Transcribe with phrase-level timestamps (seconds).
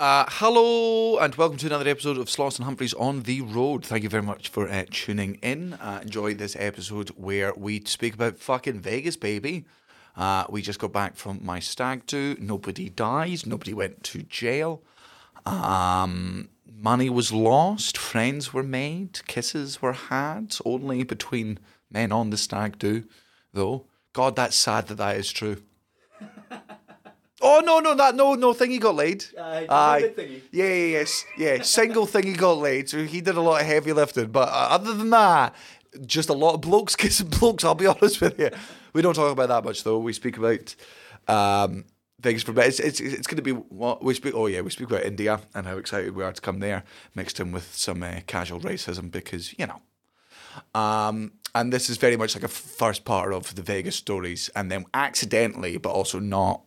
[0.00, 3.84] Uh, hello and welcome to another episode of Sloss and Humphries on the Road.
[3.84, 5.74] Thank you very much for uh, tuning in.
[5.74, 9.66] Uh, enjoy this episode where we speak about fucking Vegas, baby.
[10.16, 12.34] Uh, we just got back from my stag do.
[12.40, 13.44] Nobody dies.
[13.44, 14.82] Nobody went to jail.
[15.44, 17.98] Um, money was lost.
[17.98, 19.20] Friends were made.
[19.26, 20.56] Kisses were had.
[20.64, 21.58] Only between
[21.90, 23.04] men on the stag do,
[23.52, 23.84] though.
[24.14, 25.62] God, that's sad that that is true.
[27.52, 29.20] Oh no no that no no thingy got laid.
[29.20, 30.12] The Aye.
[30.52, 32.88] Yeah yeah yes yeah single thingy got laid.
[32.88, 34.28] So he did a lot of heavy lifting.
[34.28, 35.54] But uh, other than that,
[36.06, 37.64] just a lot of blokes kissing blokes.
[37.64, 38.50] I'll be honest with you.
[38.92, 39.98] We don't talk about that much though.
[39.98, 40.74] We speak about
[41.28, 41.84] um,
[42.22, 44.34] things from it's it's it's going to be what we speak.
[44.34, 47.40] Oh yeah, we speak about India and how excited we are to come there, mixed
[47.40, 49.80] in with some uh, casual racism because you know.
[50.74, 54.70] Um, and this is very much like a first part of the Vegas stories, and
[54.70, 56.62] then accidentally, but also not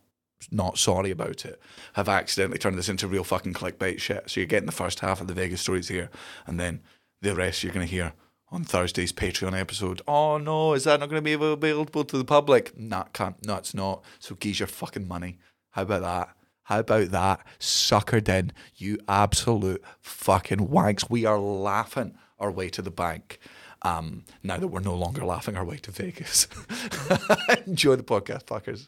[0.52, 1.59] not sorry about it,
[1.93, 4.29] have accidentally turned this into real fucking clickbait shit.
[4.29, 6.09] So you're getting the first half of the Vegas stories here,
[6.45, 6.81] and then
[7.21, 8.13] the rest you're going to hear
[8.51, 10.01] on Thursday's Patreon episode.
[10.07, 12.77] Oh no, is that not going to be available to the public?
[12.77, 13.43] Nah, can't.
[13.45, 14.03] No, it's not.
[14.20, 15.40] So geez your fucking money.
[15.71, 16.35] How about that?
[16.63, 17.46] How about that?
[17.59, 21.09] Suckered in, you absolute fucking wanks.
[21.09, 23.40] We are laughing our way to the bank.
[23.81, 26.48] Um, now that we're no longer laughing our way to Vegas.
[27.68, 28.87] Enjoy the podcast, fuckers.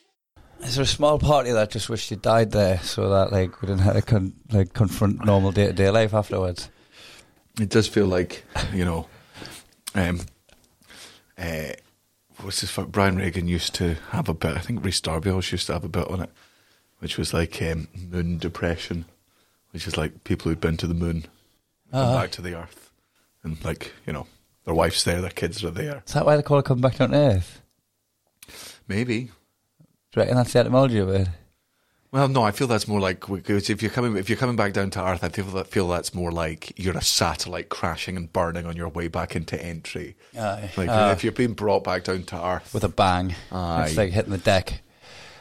[0.63, 3.67] Is there a small party that just wished you died there so that like we
[3.67, 6.69] didn't have to con- like confront normal day to day life afterwards?
[7.59, 9.07] It does feel like, you know,
[9.95, 10.21] um,
[11.37, 11.71] uh,
[12.41, 12.77] what's this?
[12.87, 14.55] Brian Regan used to have a bit.
[14.55, 16.29] I think Rhys Darby also used to have a bit on it,
[16.99, 19.05] which was like um, moon depression,
[19.71, 21.23] which is like people who'd been to the moon,
[21.91, 22.21] come Ah.
[22.21, 22.91] back to the earth,
[23.43, 24.27] and like you know,
[24.63, 26.03] their wife's there, their kids are there.
[26.07, 27.61] Is that why they call it coming back down to earth?
[28.87, 29.31] Maybe.
[30.11, 31.27] Do you reckon that's the etymology of it?
[32.11, 34.89] Well, no, I feel that's more like if you're coming if you're coming back down
[34.91, 38.65] to Earth, I feel that feel that's more like you're a satellite crashing and burning
[38.65, 40.17] on your way back into entry.
[40.37, 40.69] Aye.
[40.75, 41.11] Like Ah.
[41.11, 43.33] if you're being brought back down to Earth With a bang.
[43.53, 43.85] Aye.
[43.85, 44.81] It's like hitting the deck.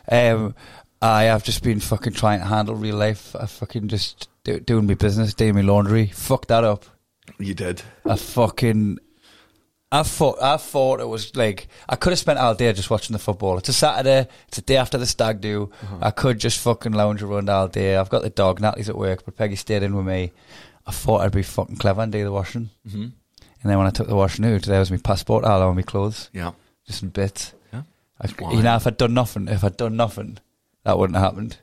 [0.08, 0.54] Um,
[1.02, 3.34] I have just been fucking trying to handle real life.
[3.34, 6.06] I fucking just do, doing my business, doing my laundry.
[6.06, 6.84] Fuck that up.
[7.40, 7.82] You did.
[8.04, 8.98] I fucking.
[9.92, 13.12] I thought I thought it was like I could have spent all day just watching
[13.12, 13.58] the football.
[13.58, 14.28] It's a Saturday.
[14.48, 15.70] It's a day after the stag do.
[16.00, 17.96] I could just fucking lounge around all day.
[17.96, 18.60] I've got the dog.
[18.60, 20.30] Natalie's at work, but Peggy stayed in with me.
[20.86, 22.70] I thought I'd be fucking clever and do the washing.
[22.88, 23.02] Mm-hmm.
[23.02, 25.82] And then when I took the washing out, there was my passport all over my
[25.82, 26.52] clothes, Yeah.
[26.86, 27.52] just in bits.
[27.72, 27.82] Yeah.
[28.20, 30.38] I, you know, if I'd done nothing, if I'd done nothing,
[30.84, 31.58] that wouldn't have happened.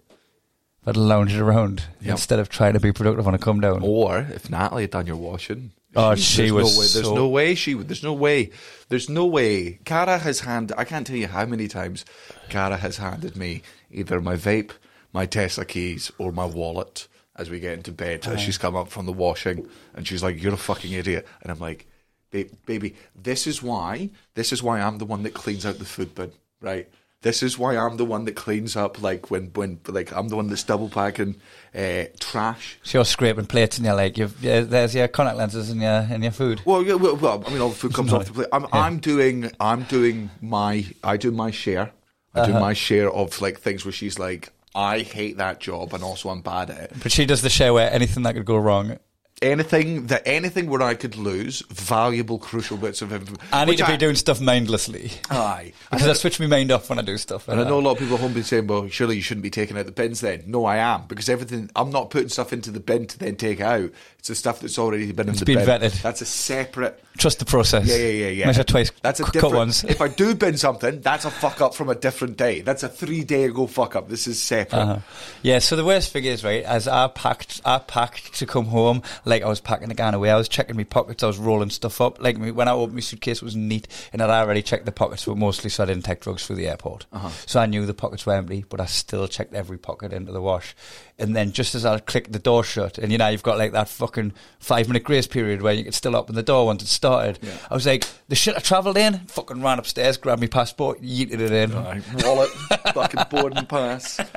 [0.82, 2.12] If I'd lounged around Yep.
[2.12, 3.82] instead of trying to be productive when I come down.
[3.84, 5.72] Or if Natalie had done your washing.
[5.98, 7.88] Oh, she there's was No way, there's so- no way she would.
[7.88, 8.52] There's no way.
[8.90, 9.80] There's no way.
[9.84, 10.72] Cara has hand.
[10.78, 12.06] I can't tell you how many times
[12.50, 14.72] Cara has handed me either my vape,
[15.12, 18.26] my Tesla keys, or my wallet as we get into bed.
[18.28, 21.52] As she's come up from the washing, and she's like, "You're a fucking idiot," and
[21.52, 21.88] I'm like,
[22.32, 24.10] "Baby, this is why.
[24.36, 26.32] This is why I'm the one that cleans out the food bin,
[26.62, 26.88] right?"
[27.22, 30.36] This is why I'm the one that cleans up, like when, when, like I'm the
[30.36, 31.36] one that's double packing
[31.76, 35.72] uh, trash So you're scraping plates and you're like, you've, yeah, there's your contact lenses
[35.72, 36.62] in your in your food.
[36.64, 38.48] Well, yeah, well, well, I mean, all the food comes off the plate.
[38.54, 41.92] I'm, I'm doing, I'm doing my, I do my share.
[42.36, 46.04] I do my share of like things where she's like, I hate that job, and
[46.04, 46.94] also I'm bad at it.
[47.02, 49.00] But she does the share where anything that could go wrong.
[49.42, 53.48] Anything that anything where I could lose valuable, crucial bits of information.
[53.52, 56.98] I need to be doing stuff mindlessly Aye, because I switch my mind off when
[56.98, 57.48] I do stuff.
[57.48, 59.44] And I know a lot of people at home be saying, well, surely you shouldn't
[59.44, 60.44] be taking out the bins then.
[60.48, 63.62] No, I am, because everything, I'm not putting stuff into the bin to then take
[63.62, 63.92] out.
[64.28, 65.66] It's the stuff that's already been in the been bin.
[65.66, 66.02] vetted.
[66.02, 67.02] That's a separate.
[67.18, 67.88] trust the process.
[67.88, 68.46] Yeah, yeah, yeah, yeah.
[68.48, 68.92] Measure twice.
[69.02, 69.56] That's a cut different.
[69.56, 69.86] once.
[69.86, 72.60] If I do bin something, that's a fuck up from a different day.
[72.60, 74.10] That's a three day ago fuck up.
[74.10, 74.78] This is separate.
[74.78, 75.00] Uh-huh.
[75.44, 79.02] Yeah, so the worst thing is, right, as I packed I packed to come home,
[79.24, 81.70] like I was packing the gun away, I was checking my pockets, I was rolling
[81.70, 82.22] stuff up.
[82.22, 84.92] Like me, when I opened my suitcase, it was neat, and I'd already checked the
[84.92, 87.06] pockets, but mostly so I didn't take drugs through the airport.
[87.46, 90.42] So I knew the pockets were empty, but I still checked every pocket into the
[90.42, 90.76] wash.
[91.20, 93.72] And then just as I clicked the door shut, and you know, you've got like
[93.72, 96.88] that fucking five minute grace period where you can still open the door once it
[96.88, 97.40] started.
[97.72, 101.40] I was like, the shit I travelled in, fucking ran upstairs, grabbed my passport, yeeted
[101.40, 101.74] it in.
[101.74, 102.50] Aye, wallet,
[102.94, 104.20] fucking boarding pass.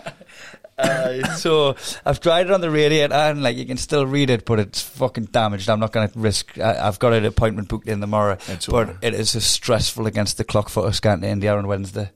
[0.79, 4.47] Uh, so I've tried it on the radiator and like you can still read it,
[4.47, 5.69] but it's fucking damaged.
[5.69, 6.59] I'm not going to risk.
[6.59, 8.99] I, I've got an appointment booked in tomorrow, It's but over.
[9.03, 12.11] it is stressful against the clock for us going to India on Wednesday.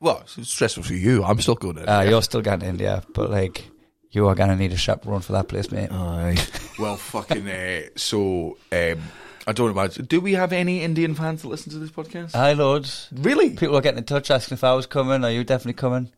[0.00, 1.24] Well, it's stressful for you.
[1.24, 1.90] I'm still going to.
[1.90, 3.69] Uh, You're still going to India, but like
[4.10, 5.90] you are going to need a chaperone for that place, mate.
[5.92, 6.36] Aye.
[6.78, 7.48] well, fucking.
[7.48, 9.00] Uh, so, um,
[9.46, 10.04] I don't imagine.
[10.04, 12.32] Do we have any Indian fans that listen to this podcast?
[12.34, 13.08] Hi, loads.
[13.12, 13.50] really?
[13.50, 15.24] People are getting in touch asking if I was coming.
[15.24, 16.10] Are you definitely coming?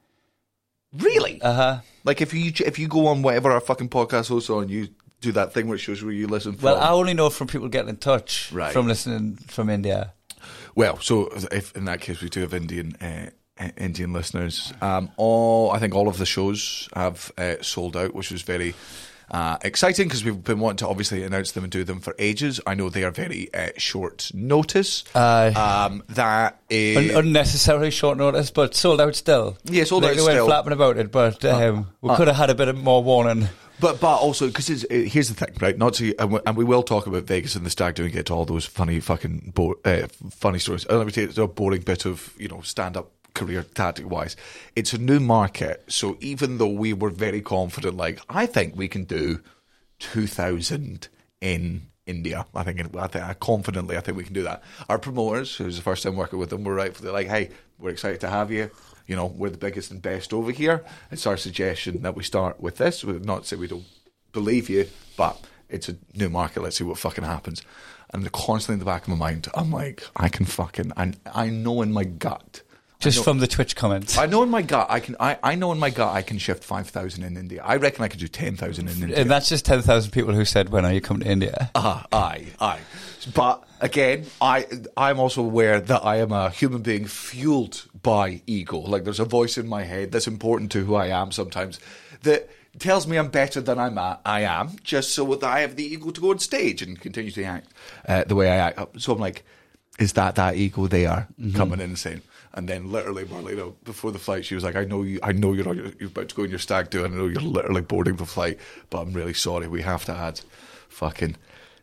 [0.98, 1.40] Really?
[1.40, 1.78] Uh huh.
[2.04, 4.88] Like if you if you go on whatever our fucking podcast hosts on, you
[5.22, 6.52] do that thing which it shows where you listen.
[6.54, 6.64] From.
[6.64, 8.72] Well, I only know from people getting in touch Right.
[8.72, 10.12] from listening from India.
[10.74, 13.30] Well, so if in that case we do have Indian uh,
[13.76, 18.30] Indian listeners, um, all I think all of the shows have uh, sold out, which
[18.30, 18.74] was very.
[19.30, 22.60] Uh, exciting because we've been wanting to obviously announce them and do them for ages.
[22.66, 25.04] I know they are very uh, short notice.
[25.16, 29.56] Um, that is Un- unnecessarily short notice, but sold out still.
[29.64, 30.44] Yeah, sold out they still.
[30.44, 33.48] flapping about it, but um, we could have had a bit of more warning.
[33.80, 35.78] But but also because uh, here's the thing, right?
[35.78, 38.26] Not to and we, and we will talk about Vegas and the stag doing get
[38.26, 40.86] to all those funny fucking bo- uh, funny stories.
[40.90, 43.62] Uh, let me tell you, it's a boring bit of you know stand up career
[43.62, 44.36] tactic wise.
[44.76, 48.88] It's a new market, so even though we were very confident, like I think we
[48.88, 49.40] can do
[49.98, 51.08] two thousand
[51.40, 51.88] in.
[52.04, 52.80] India, I think.
[52.96, 54.60] I think I confidently, I think we can do that.
[54.88, 56.92] Our promoters, who's the first time working with them, were right.
[56.92, 58.72] They're like, "Hey, we're excited to have you.
[59.06, 60.84] You know, we're the biggest and best over here.
[61.12, 63.04] It's our suggestion that we start with this.
[63.04, 63.84] We're not say we don't
[64.32, 66.62] believe you, but it's a new market.
[66.62, 67.62] Let's see what fucking happens.
[68.12, 71.50] And constantly in the back of my mind, I'm like, I can fucking, I, I
[71.50, 72.62] know in my gut.
[73.02, 74.16] Just know- from the Twitch comments.
[74.16, 75.16] I know in my gut, I can.
[75.20, 77.62] I, I know in my gut, I can shift five thousand in India.
[77.62, 79.16] I reckon I could do ten thousand in India.
[79.18, 81.70] and that's just 10,000 people who said, when are you coming to India?
[81.74, 82.80] Ah, aye, aye.
[83.34, 84.66] But again, I
[84.96, 88.78] I'm also aware that I am a human being fueled by ego.
[88.78, 91.78] Like there's a voice in my head that's important to who I am sometimes
[92.22, 92.48] that
[92.78, 95.84] tells me I'm better than I'm a, I am, just so that I have the
[95.84, 97.68] ego to go on stage and continue to act
[98.08, 99.00] uh, the way I act.
[99.00, 99.44] So I'm like,
[99.98, 102.22] is that that ego there coming in and saying?
[102.54, 105.18] And then literally, Marlena, before the flight, she was like, "I know you.
[105.22, 107.04] I know you're on your, you're about to go on your stag do.
[107.04, 108.58] and I know you're literally boarding the flight,
[108.90, 109.68] but I'm really sorry.
[109.68, 110.40] We have to add
[110.88, 111.36] fucking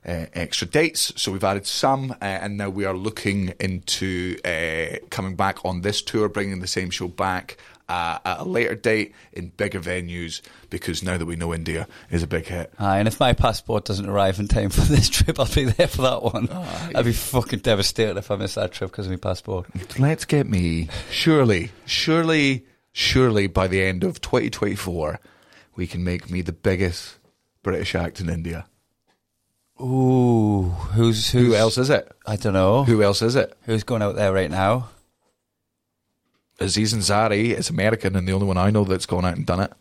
[0.06, 1.12] uh, extra dates.
[1.16, 5.82] So we've added some, uh, and now we are looking into uh, coming back on
[5.82, 7.58] this tour, bringing the same show back
[7.90, 12.24] uh, at a later date in bigger venues because now that we know India is
[12.24, 12.72] a big hit.
[12.80, 15.88] Aye, and if my passport doesn't arrive in time for this trip, I'll be there
[15.88, 16.48] for that one.
[16.52, 19.68] Oh, I'd be fucking devastated if I miss that trip because of my passport.
[20.00, 25.20] Let's get me, surely, surely, surely by the end of 2024,
[25.76, 27.18] we can make me the biggest
[27.64, 28.68] British act in India.
[29.82, 30.64] Ooh,
[30.94, 32.12] who's, who's Who else is it?
[32.28, 32.84] I don't know.
[32.84, 33.58] Who else is it?
[33.64, 34.90] Who's going out there right now?
[36.62, 39.62] Aziz Ansari is American and the only one I know that's gone out and done
[39.62, 39.72] it.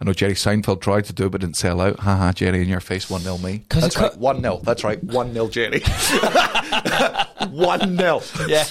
[0.00, 1.98] I know Jerry Seinfeld tried to do it but didn't sell out.
[2.00, 3.64] Haha, Jerry, in your face, 1 0 me.
[3.68, 4.60] That's right, 1 0.
[4.62, 5.80] That's right, 1 0 Jerry.
[5.80, 8.22] 1 0.
[8.48, 8.64] Yeah,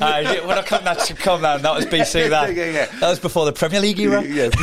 [0.00, 1.62] Aye, we're not cutting that to come down.
[1.62, 2.30] That was BC.
[2.30, 2.86] That Yeah, yeah, yeah.
[3.00, 4.22] that was before the Premier League era.
[4.22, 4.52] Yes.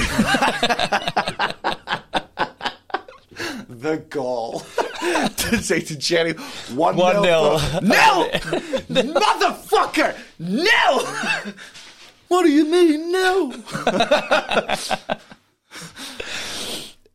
[3.68, 4.60] the goal
[5.38, 6.96] to say to Jerry, 1 0.
[6.96, 7.22] One 0.
[7.22, 7.60] nil.
[7.82, 8.30] No!
[9.14, 10.16] Motherfucker!
[10.40, 11.54] No!
[12.34, 13.54] What do you mean, no?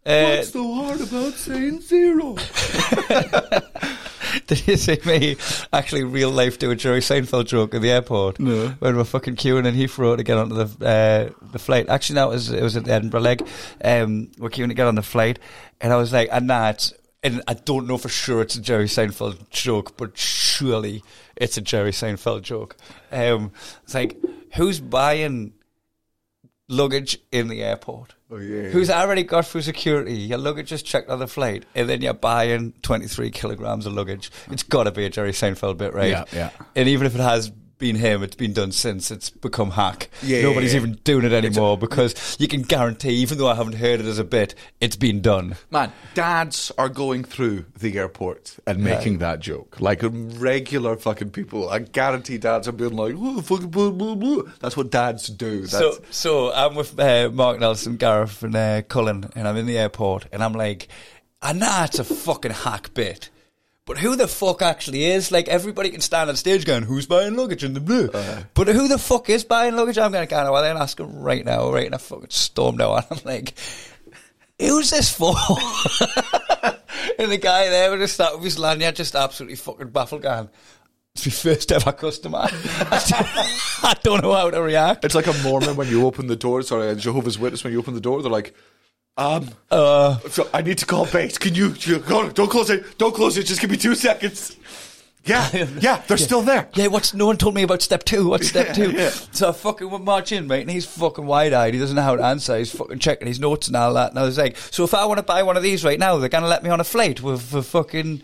[0.07, 2.35] Uh, What's so hard about saying zero?
[4.47, 5.37] Did you see me
[5.71, 8.41] actually real life do a Jerry Seinfeld joke at the airport?
[8.41, 8.69] No.
[8.79, 11.91] When we're fucking queuing in Heathrow to get onto the uh, the flight.
[11.91, 13.47] Actually, no, it was it was at the Edinburgh leg.
[13.85, 15.39] Um, we're queuing to get on the flight,
[15.81, 18.63] and I was like, and nah, it's, and I don't know for sure it's a
[18.63, 21.03] Jerry Seinfeld joke, but surely
[21.41, 22.77] it's a Jerry Seinfeld joke.
[23.11, 23.53] Um,
[23.85, 24.17] it's like,
[24.55, 25.55] who's buying
[26.69, 28.15] luggage in the airport?
[28.31, 28.69] Oh, yeah.
[28.69, 30.15] Who's already got through security?
[30.15, 34.31] Your luggage is checked on the flight, and then you're buying 23 kilograms of luggage.
[34.51, 36.11] It's got to be a Jerry Seinfeld bit, right?
[36.11, 36.51] Yeah, yeah.
[36.77, 39.11] And even if it has been him, it's been done since.
[39.11, 40.11] It's become hack.
[40.23, 40.87] Yeah, Nobody's yeah, yeah.
[40.87, 44.19] even doing it anymore because you can guarantee, even though I haven't heard it as
[44.19, 45.57] a bit, it's been done.
[45.71, 49.81] Man, dads are going through the airport and making that joke.
[49.81, 51.69] Like regular fucking people.
[51.69, 54.43] I guarantee dads are being like, oh, fucking blah, blah, blah.
[54.61, 55.61] That's what dads do.
[55.61, 59.67] That's, So, so I'm with uh, Mark Nelson, Gareth, and uh, Cullen, and I'm in
[59.67, 60.89] the airport, and I'm like,
[61.41, 63.31] I know it's a fucking hack bit.
[63.89, 65.33] But who the fuck actually is?
[65.33, 68.09] Like, everybody can stand on stage going, who's buying luggage in the blue?
[68.09, 68.43] Uh-huh.
[68.53, 69.97] but who the fuck is buying luggage?
[69.97, 71.87] I'm going to go well, then ask him right now, right?
[71.87, 73.07] And I fucking stormed out.
[73.11, 73.55] And I'm like,
[74.61, 75.35] who's this for?
[77.19, 80.51] and the guy there with his start with his lanyard just absolutely fucking baffled going,
[81.15, 82.41] it's my first ever customer.
[82.51, 85.07] I don't know how to react.
[85.07, 86.61] It's like a Mormon when you open the door.
[86.61, 88.21] Sorry, a Jehovah's Witness when you open the door.
[88.21, 88.55] They're like,
[89.19, 91.37] Um, Uh, so I need to call base.
[91.37, 92.97] Can you, you go- don't close it.
[92.99, 93.45] Don't close it.
[93.45, 94.57] Just give me two seconds.
[95.25, 96.71] Yeah, yeah, they're still there.
[96.75, 98.29] yeah, what's no one told me about step two?
[98.31, 98.91] What's step Yeah, two?
[98.93, 99.11] yeah.
[99.33, 101.75] So I fucking would march in, mate, and he's fucking wide eyed.
[101.75, 102.57] He doesn't know how to answer.
[102.57, 104.11] He's fucking checking his notes and all that.
[104.13, 106.17] And I was like, so if I want to buy one of these right now,
[106.17, 108.23] they're gonna let me on a flight with for fucking.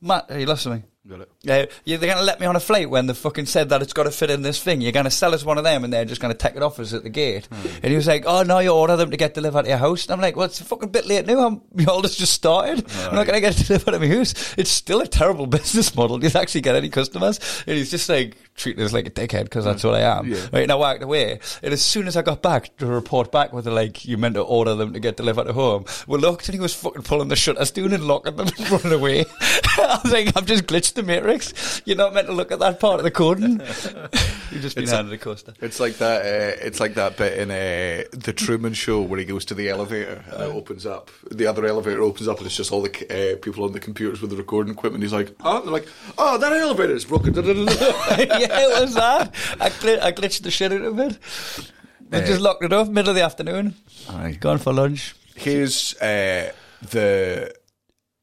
[0.00, 0.84] Matt, are you listening?
[1.06, 1.30] Got it.
[1.42, 3.92] Yeah, they're going to let me on a flight when they fucking said that it's
[3.92, 4.80] got to fit in this thing.
[4.80, 6.62] You're going to sell us one of them and they're just going to take it
[6.62, 7.44] off us at the gate.
[7.46, 7.68] Hmm.
[7.82, 10.06] And he was like, oh, no, you order them to get delivered to your house.
[10.06, 11.46] And I'm like, well, it's a fucking bit late now.
[11.46, 12.86] I'm, my holidays just started.
[13.00, 14.54] I'm not going to get it delivered to my house.
[14.56, 16.16] It's still a terrible business model.
[16.16, 17.38] Do you actually get any customers.
[17.66, 20.26] And he's just like treating us like a dickhead because that's what I am.
[20.28, 20.38] Yeah.
[20.52, 21.40] Right, and I walked away.
[21.62, 24.34] And as soon as I got back to report back with the, like, you meant
[24.36, 27.28] to order them to get delivered to home, we looked and he was fucking pulling
[27.28, 29.24] the shutters down and locking them and running away.
[29.40, 31.82] I was like, I've just glitched the matrix.
[31.84, 33.60] You're not meant to look at that part of the coding.
[34.50, 35.54] You've just been It's handed a coaster.
[35.60, 36.20] It's like that.
[36.22, 39.68] Uh, it's like that bit in uh, the Truman Show where he goes to the
[39.68, 41.10] elevator and it opens up.
[41.30, 44.20] The other elevator opens up and it's just all the uh, people on the computers
[44.20, 45.02] with the recording equipment.
[45.02, 49.34] He's like, "Huh?" And they're like, "Oh, that elevator is broken." yeah, it was that.
[49.60, 51.18] I, gl- I glitched the shit out of it.
[52.12, 53.74] I just locked it off middle of the afternoon.
[54.08, 54.36] Aye.
[54.40, 55.14] Gone for lunch.
[55.34, 56.52] Here's uh,
[56.90, 57.54] the.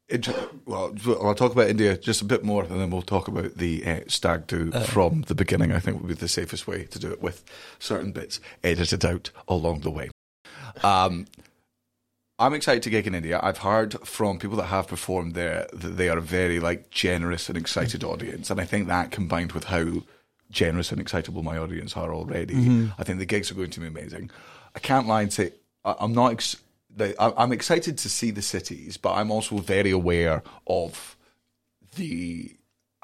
[0.08, 3.56] Inter- well, I'll talk about India just a bit more, and then we'll talk about
[3.56, 5.72] the uh, stag do from the beginning.
[5.72, 7.42] I think would be the safest way to do it with
[7.78, 10.10] certain bits edited out along the way.
[10.82, 11.26] Um,
[12.42, 13.38] I'm excited to gig in India.
[13.42, 17.48] I've heard from people that have performed there that they are a very like generous
[17.48, 18.10] and excited mm-hmm.
[18.10, 20.02] audience, and I think that combined with how
[20.50, 22.86] generous and excitable my audience are already, mm-hmm.
[22.98, 24.30] I think the gigs are going to be amazing.
[24.74, 25.52] I can't lie and say
[25.84, 26.32] I- I'm not.
[26.32, 26.56] Ex-
[27.18, 31.16] I'm excited to see the cities, but I'm also very aware of
[31.96, 32.54] the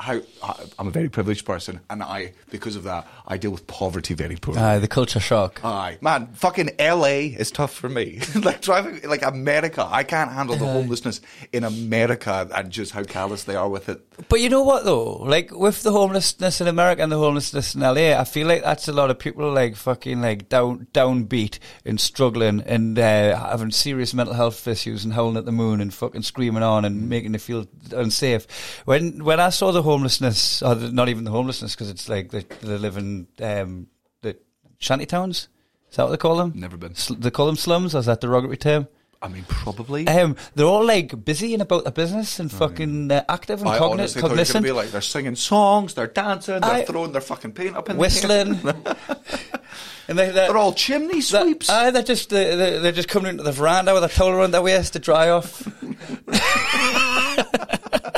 [0.01, 3.67] how I- I'm a very privileged person, and I because of that I deal with
[3.67, 4.61] poverty very poorly.
[4.61, 5.61] Aye, the culture shock.
[5.65, 8.21] Aye, man, fucking LA is tough for me.
[8.43, 11.21] like driving, like America, I can't handle the homelessness
[11.53, 14.01] in America and just how callous they are with it.
[14.29, 15.15] But you know what though?
[15.15, 18.87] Like with the homelessness in America and the homelessness in LA, I feel like that's
[18.89, 24.15] a lot of people like fucking like down downbeat and struggling and uh, having serious
[24.15, 27.41] mental health issues and howling at the moon and fucking screaming on and making it
[27.41, 28.47] feel unsafe.
[28.85, 32.45] When when I saw the homelessness, or not even the homelessness, because it's like they,
[32.63, 33.87] they live in um,
[34.23, 34.37] the
[34.79, 35.49] shanty towns.
[35.91, 36.53] Is that what they call them?
[36.55, 36.95] Never been.
[36.95, 37.95] Sl- they call them slums.
[37.95, 38.89] Or is that derogatory term?
[39.21, 40.07] I mean, probably.
[40.07, 43.79] Um, they're all like busy and about their business and fucking uh, active and I
[43.79, 44.65] cogni- honestly thought you were going to cognizant.
[44.65, 47.97] be like they're singing songs, they're dancing, they're I- throwing their fucking paint up in
[47.97, 48.61] the whistling.
[50.09, 51.69] and they, they're, They're all chimney they're, sweeps.
[51.69, 54.53] aye, they're just uh, they're, they're just coming into the veranda with a towel around
[54.53, 55.67] their waist to dry off.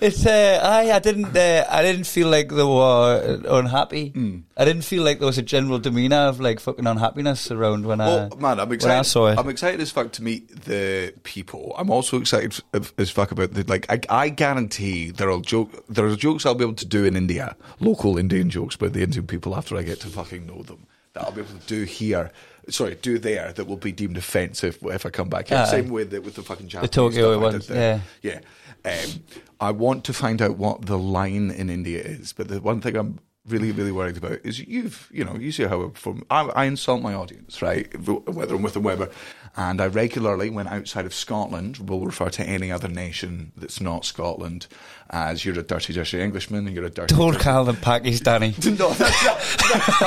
[0.00, 4.10] it's uh, I I didn't uh, I didn't feel like they were unhappy.
[4.10, 4.38] Hmm.
[4.56, 7.98] I didn't feel like there was a general demeanour of like fucking unhappiness around when
[7.98, 9.04] Well, I man, I'm when I excited.
[9.04, 9.38] saw it.
[9.38, 11.74] I'm excited as fuck to meet the people.
[11.78, 12.58] I'm also excited
[12.98, 13.86] as fuck about the like.
[13.90, 17.16] I, I guarantee there are joke there are jokes I'll be able to do in
[17.16, 20.86] India, local Indian jokes about the Indian people after I get to fucking know them.
[21.14, 22.30] That I'll be able to do here.
[22.68, 25.58] Sorry, do there that will be deemed offensive if I come back here.
[25.58, 25.66] Aye.
[25.66, 28.02] Same way that with the fucking Japanese Tokyo stuff did there.
[28.22, 28.40] Yeah.
[28.86, 29.22] Um,
[29.60, 32.96] I want to find out what the line in India is, but the one thing
[32.96, 36.24] I'm really, really worried about is you've, you know, you see how I perform.
[36.30, 37.88] I, I insult my audience, right?
[38.06, 39.08] Whether I'm with them, whether.
[39.56, 44.04] And I regularly, when outside of Scotland, will refer to any other nation that's not
[44.04, 44.66] Scotland
[45.08, 47.14] as you're a dirty, dirty Englishman and you're a dirty.
[47.14, 48.52] Don't dirty- call them Pakistani.
[48.78, 49.38] No, that's not.
[49.72, 50.00] That's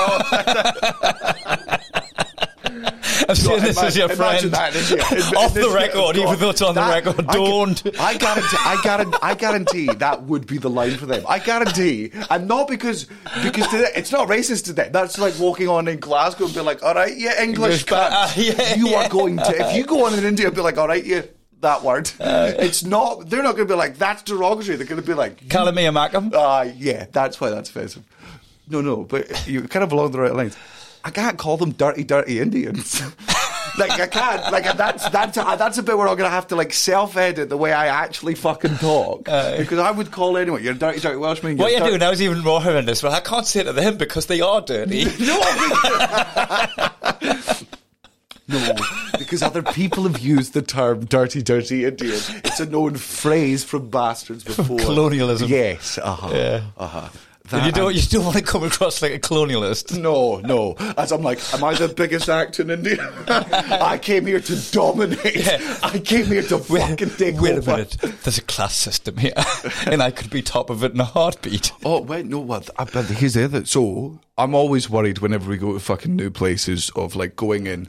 [1.43, 1.58] not
[3.27, 4.51] I'm saying this as your friend.
[4.51, 4.75] that.
[5.37, 7.99] Off the record, even though it's on the that- record, I don't.
[7.99, 11.23] I guarantee, I guarantee, I guarantee that would be the line for them.
[11.27, 13.05] I guarantee, and not because
[13.43, 14.91] because to them- it's not racist to them.
[14.91, 18.11] That's like walking on in Glasgow and be like, "All right, yeah, English, English, but-
[18.11, 18.11] cunt.
[18.11, 19.03] uh, yeah, you yeah.
[19.05, 21.23] are going to." If you go on in India and be like, "All right, yeah."
[21.61, 22.09] That word.
[22.21, 23.29] Uh, it's not.
[23.29, 24.77] They're not going to be like that's derogatory.
[24.77, 26.31] They're going to be like, Calamia Macam.
[26.33, 28.03] uh, yeah, that's why that's offensive.
[28.69, 30.55] No, no, but you kind of along the right lines.
[31.03, 33.01] I can't call them dirty, dirty Indians.
[33.79, 34.51] like I can't.
[34.51, 37.71] Like that's that's that's a bit where I'm gonna have to like self-edit the way
[37.71, 40.61] I actually fucking talk because I would call anyone.
[40.63, 41.57] You're a dirty, dirty Welshman.
[41.57, 43.01] What you're dirty- doing now is even more horrendous.
[43.01, 45.05] But I can't say it to them because they are dirty.
[45.19, 45.39] No,
[47.19, 47.65] because-
[48.47, 48.75] no,
[49.19, 53.89] because other people have used the term "dirty, dirty Indian." It's a known phrase from
[53.89, 55.49] bastards before colonialism.
[55.49, 56.61] Yes, uh huh, Yeah.
[56.77, 57.09] uh huh.
[57.51, 59.97] And you don't you don't want to come across like a colonialist.
[59.99, 60.75] No, no.
[60.97, 62.97] As I'm like, am I the biggest act in India?
[63.27, 65.35] I came here to dominate.
[65.35, 65.77] Yeah.
[65.81, 67.71] I came here to fucking take Wait a over.
[67.71, 67.97] minute.
[68.23, 69.33] There's a class system here,
[69.87, 71.71] and I could be top of it in a heartbeat.
[71.83, 72.39] Oh wait, no.
[72.39, 72.69] What?
[72.77, 73.65] I- But here's the other.
[73.65, 77.87] So I'm always worried whenever we go to fucking new places of like going in.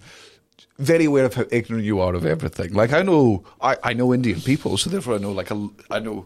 [0.79, 2.73] very aware of how ignorant you are of everything.
[2.73, 5.99] Like I know, I, I know Indian people, so therefore I know like a, I
[5.99, 6.25] know.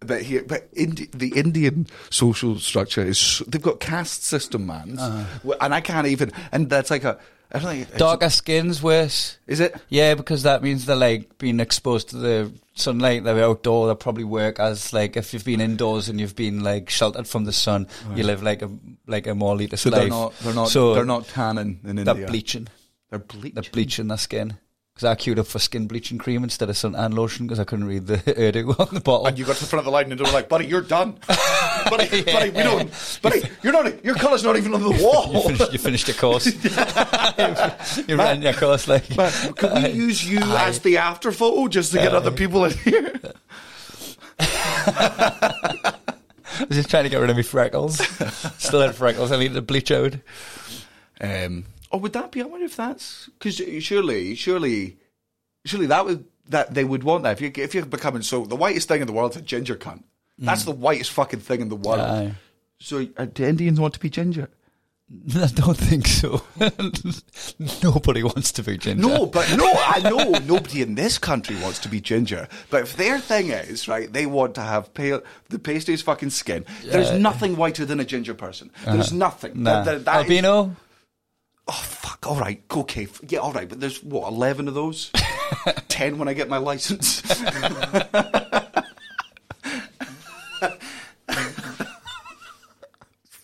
[0.00, 5.54] But here, but Indi- the Indian social structure is they've got caste system, man, Uh-huh.
[5.60, 6.30] and I can't even.
[6.52, 7.18] And that's like a.
[7.50, 9.38] I don't think Darker skin's worse.
[9.46, 9.74] Is it?
[9.88, 13.24] Yeah, because that means they're like being exposed to the sunlight.
[13.24, 13.88] They're outdoor.
[13.88, 17.44] They probably work as like if you've been indoors and you've been like sheltered from
[17.46, 18.70] the sun, you live like a
[19.06, 20.00] like a more elitist So life.
[20.00, 20.38] they're not.
[20.40, 20.68] They're not.
[20.68, 22.26] So they're not tanning in They're India.
[22.28, 22.68] bleaching.
[23.10, 23.54] They're bleaching.
[23.54, 24.58] They're bleaching their skin.
[24.98, 27.86] Because I queued up for skin bleaching cream instead of suntan lotion because I couldn't
[27.86, 29.28] read the Urdu on the bottle.
[29.28, 30.80] And you got to the front of the line and they were like, "Buddy, you're
[30.80, 31.12] done,
[31.88, 35.42] buddy, buddy, we don't, buddy, you're not, your colour's not even on the you, wall."
[35.42, 36.46] finished, you finished your course.
[38.08, 39.14] you ran your course like.
[39.14, 42.72] But can we use you as the after photo just to get other people in
[42.72, 43.20] here?
[44.40, 45.94] I
[46.68, 47.98] was just trying to get rid of my freckles.
[48.60, 49.30] Still had freckles.
[49.30, 50.16] I needed to bleach out.
[51.20, 52.42] Um, or would that be?
[52.42, 54.96] I wonder if that's because surely, surely,
[55.64, 58.56] surely that would that they would want that if you if you're becoming so the
[58.56, 60.02] whitest thing in the world is a ginger cunt.
[60.38, 62.00] That's the whitest fucking thing in the world.
[62.00, 62.34] Aye.
[62.80, 64.48] So uh, do Indians want to be ginger?
[65.34, 66.42] I don't think so.
[67.82, 69.02] Nobody wants to be ginger.
[69.06, 72.46] No, but no, I know nobody in this country wants to be ginger.
[72.70, 76.64] But if their thing is right, they want to have pale, the pasty fucking skin.
[76.84, 78.70] There's nothing whiter than a ginger person.
[78.84, 79.62] There's nothing.
[79.62, 79.82] Nah.
[79.82, 80.76] That- that- that is- Albino?
[81.68, 82.26] Oh fuck!
[82.26, 83.68] All right, okay, yeah, all right.
[83.68, 85.10] But there's what eleven of those.
[85.88, 87.22] Ten when I get my license.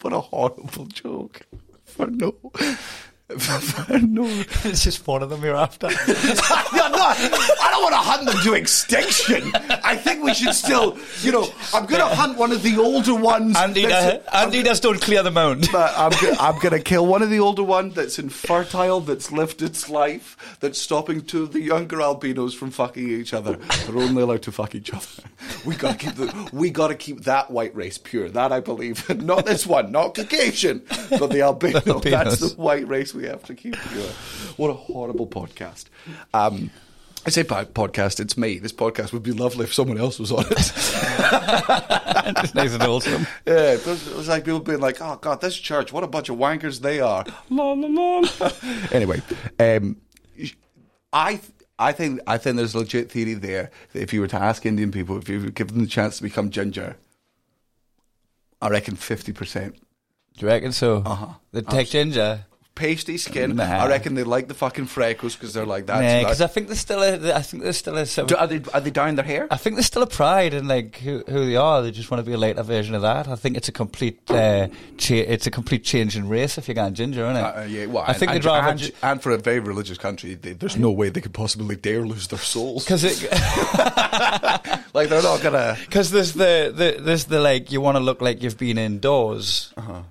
[0.01, 1.43] what a horrible joke.
[1.85, 2.35] For no.
[4.05, 4.25] No.
[4.65, 5.87] it's just one of them you're after.
[5.89, 9.51] Not, I don't want to hunt them to extinction.
[9.85, 13.15] I think we should still, you know, I'm going to hunt one of the older
[13.15, 13.57] ones.
[13.57, 15.69] Andy, that's- uh, does, Andy does don't clear the mound.
[15.73, 19.63] but I'm I'm going to kill one of the older ones that's infertile, that's lived
[19.63, 23.57] its life, that's stopping two of the younger albinos from fucking each other.
[23.87, 25.07] They're only allowed to fuck each other.
[25.65, 28.29] We got to keep the we got to keep that white race pure.
[28.29, 29.09] That I believe.
[29.23, 31.81] not this one, not Caucasian, but the albino.
[31.81, 34.07] The That's the white race we have to keep pure.
[34.57, 35.87] What a horrible podcast.
[36.33, 36.71] Um,
[37.27, 38.21] I say podcast.
[38.21, 38.59] It's me.
[38.59, 40.53] This podcast would be lovely if someone else was on it.
[40.57, 40.95] it's
[42.55, 43.27] and wholesome.
[43.47, 46.07] Yeah, it was, it was like people being like, "Oh God, this church, what a
[46.07, 48.29] bunch of wankers they are." La, la, la.
[48.93, 49.23] anyway,
[49.59, 49.97] um,
[51.15, 51.41] I
[51.79, 54.67] I think I think there's a legit theory there that if you were to ask
[54.67, 56.97] Indian people if you were given the chance to become ginger,
[58.61, 59.77] I reckon fifty percent
[60.37, 61.03] Do you reckon so?
[61.07, 61.35] Uh-huh.
[61.53, 62.45] The take ginger.
[62.75, 63.57] Pasty skin.
[63.57, 63.65] Nah.
[63.65, 66.03] I reckon they like the fucking freckles because they're like that.
[66.03, 67.35] Yeah, because I think there's still a.
[67.35, 68.05] I think there's still a.
[68.05, 69.47] Do- are they are they dyeing their hair?
[69.51, 71.83] I think there's still a pride in like who, who they are.
[71.83, 73.29] They just want to be a later version of that.
[73.29, 76.75] I think it's a complete, uh, cha- it's a complete change in race if you're
[76.75, 77.41] going ginger, isn't it?
[77.41, 80.35] Uh, yeah, well, I think and, they'd rather and, and for a very religious country,
[80.35, 82.85] they, there's no way they could possibly dare lose their souls.
[82.85, 83.21] because it
[84.95, 85.77] Like they're not gonna.
[85.85, 89.73] because there's the, the there's the like you want to look like you've been indoors.
[89.77, 90.03] Uh-huh.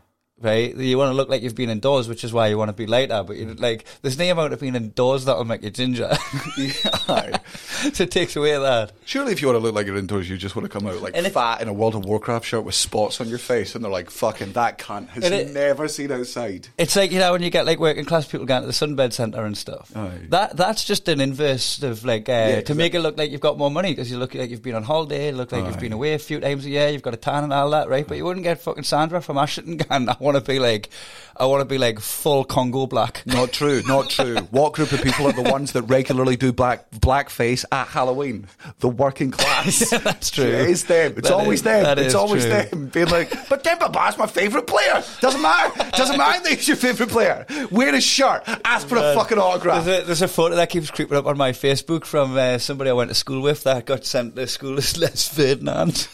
[0.44, 2.74] Right, you want to look like you've been indoors, which is why you want to
[2.74, 3.24] be later.
[3.26, 3.62] But you mm.
[3.62, 6.12] like, there's no amount of being indoors that'll make you ginger.
[7.94, 8.92] So it takes away that.
[9.06, 11.02] Surely, if you want to look like you're indoors, you just want to come out
[11.02, 13.76] like And if- fat in a World of Warcraft shirt with spots on your face,
[13.76, 17.32] and they're like, "Fucking that cunt has it- never seen outside." It's like you know
[17.34, 19.92] when you get like working class people going to the sunbed centre and stuff.
[19.96, 20.20] Aye.
[20.30, 23.42] That that's just an inverse of like uh, Yeah, to make it look like you've
[23.42, 25.80] got more money because you look like you've been on holiday, look like you've Aye.
[25.82, 28.08] been away a few times a year, you've got a tan and all that, right?
[28.08, 30.10] But you wouldn't get fucking Sandra from Ashton going.
[30.10, 30.90] I want to be like,
[31.36, 33.24] I want to be like full Congo black.
[33.26, 34.36] Not true, not true.
[34.52, 38.48] what group of people are the ones that regularly do black blackface at Halloween?
[38.80, 39.92] The working class.
[39.92, 40.46] Yeah, that's true.
[40.46, 41.14] It is them.
[41.18, 41.98] It's That always is- them.
[42.00, 42.54] It's always true.
[42.64, 45.04] them being like, "But Demba Ba's my favourite player.
[45.22, 45.90] Doesn't matter.
[45.92, 47.46] Doesn't matter that he's your favourite player.
[47.72, 48.44] Wear his shirt.
[48.66, 51.38] Ask for a fucking autograph." There's a, there's a photo that keeps creeping up on
[51.38, 54.78] my Facebook from uh, somebody I went to school with that got sent to school
[54.78, 56.08] as Les Ferdinand.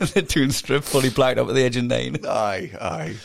[0.00, 2.16] and the Toon strip fully blacked up at the age of nine.
[2.26, 3.16] Aye, aye.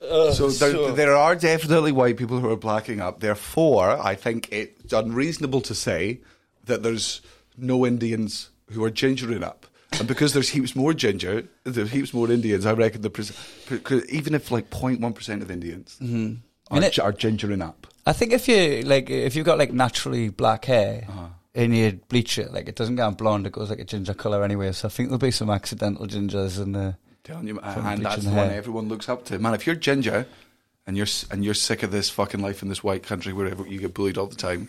[0.00, 3.20] So, there, so- there are definitely white people who are blacking up.
[3.20, 6.20] Therefore, I think it's unreasonable to say
[6.64, 7.22] that there's
[7.56, 9.66] no Indians who are gingering up.
[9.98, 12.66] And because there's heaps more ginger, there's heaps more Indians.
[12.66, 13.32] I reckon the pres-
[14.10, 15.96] even if like 0.1 percent of Indians
[16.70, 17.86] are, it- are gingering up.
[18.04, 21.28] I think if you like, if you've got like naturally black hair Uh-huh.
[21.54, 24.44] and you bleach it, like it doesn't go blonde, it goes like a ginger color
[24.44, 24.72] anyway.
[24.72, 26.96] So I think there'll be some accidental gingers in the.
[27.26, 29.38] Telling you, uh, From and that's the one everyone looks up to.
[29.40, 30.28] Man, if you're ginger
[30.86, 33.80] and you're and you're sick of this fucking life in this white country where you
[33.80, 34.68] get bullied all the time,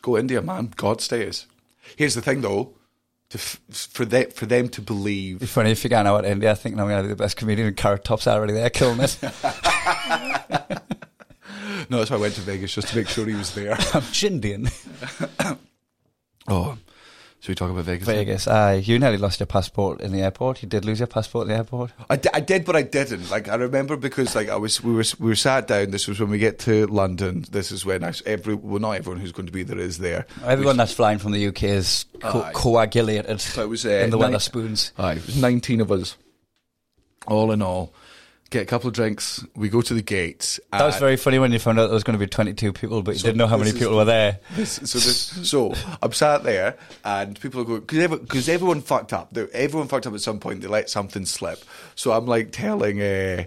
[0.00, 0.72] go India, man.
[0.76, 1.46] God stays.
[1.94, 2.72] Here's the thing, though,
[3.28, 5.36] to f- for them for them to believe.
[5.36, 7.36] It'd funny if you go out to India thinking I'm going to be the best
[7.36, 9.18] comedian and carrot tops are already there killing it.
[11.88, 13.72] No, that's why I went to Vegas just to make sure he was there.
[13.94, 14.72] I'm Chindian.
[16.48, 16.78] Oh,
[17.40, 18.06] should we talk about Vegas?
[18.08, 18.48] Vegas.
[18.48, 20.62] Aye, you nearly lost your passport in the airport.
[20.62, 21.92] You did lose your passport in the airport.
[22.10, 23.30] I, I did, but I didn't.
[23.30, 25.90] Like I remember because like I was, we were we were sat down.
[25.92, 27.44] This was when we get to London.
[27.50, 30.26] This is when I, every well, not everyone who's going to be there is there.
[30.44, 32.52] Everyone that's flying from the UK is co- Aye.
[32.54, 34.90] coagulated So it was uh, in the nine- Wetherspoons.
[34.98, 36.16] Aye, it was nineteen of us,
[37.28, 37.92] all in all.
[38.50, 39.44] Get a couple of drinks.
[39.56, 40.60] We go to the gate.
[40.70, 43.02] That was very funny when you found out there was going to be 22 people,
[43.02, 44.38] but you So didn't know how many people were there.
[44.54, 49.12] This, so this, so I'm sat there, and people are going because because everyone fucked
[49.12, 49.36] up.
[49.52, 50.60] Everyone fucked up at some point.
[50.60, 51.64] They let something slip.
[51.96, 53.02] So I'm like telling.
[53.02, 53.44] Uh,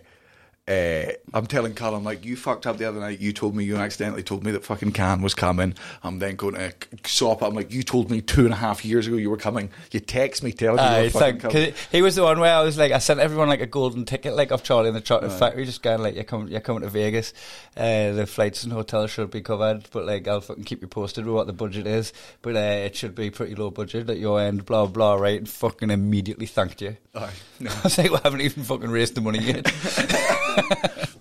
[0.69, 3.19] uh, I'm telling Carl, I'm like, you fucked up the other night.
[3.19, 5.73] You told me, you accidentally told me that fucking Can was coming.
[6.03, 6.73] I'm then going to
[7.05, 7.41] sop.
[7.41, 9.71] I'm like, you told me two and a half years ago you were coming.
[9.91, 11.71] You text me telling me you Aye, were fucking like, coming.
[11.71, 14.05] 'cause he was the one where I was like, I sent everyone like a golden
[14.05, 16.83] ticket, like of Charlie in the Chocolate Factory, just going like, you're coming, you're coming
[16.83, 17.33] to Vegas.
[17.75, 21.25] Uh, the flights and hotels should be covered, but like, I'll fucking keep you posted
[21.25, 22.13] with what the budget is.
[22.41, 25.39] But uh, it should be pretty low budget at your end, blah blah, right?
[25.39, 26.97] And fucking immediately thanked you.
[27.61, 27.69] No.
[27.71, 29.65] I was like, we haven't even fucking raised the money yet.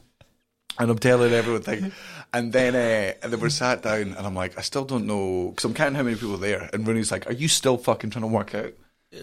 [0.79, 1.93] And I'm telling everyone thing.
[2.33, 5.49] And then, uh, and then we're sat down, and I'm like, I still don't know,
[5.49, 6.71] because I'm counting how many people are there.
[6.73, 8.75] And Rooney's like, Are you still fucking trying to work out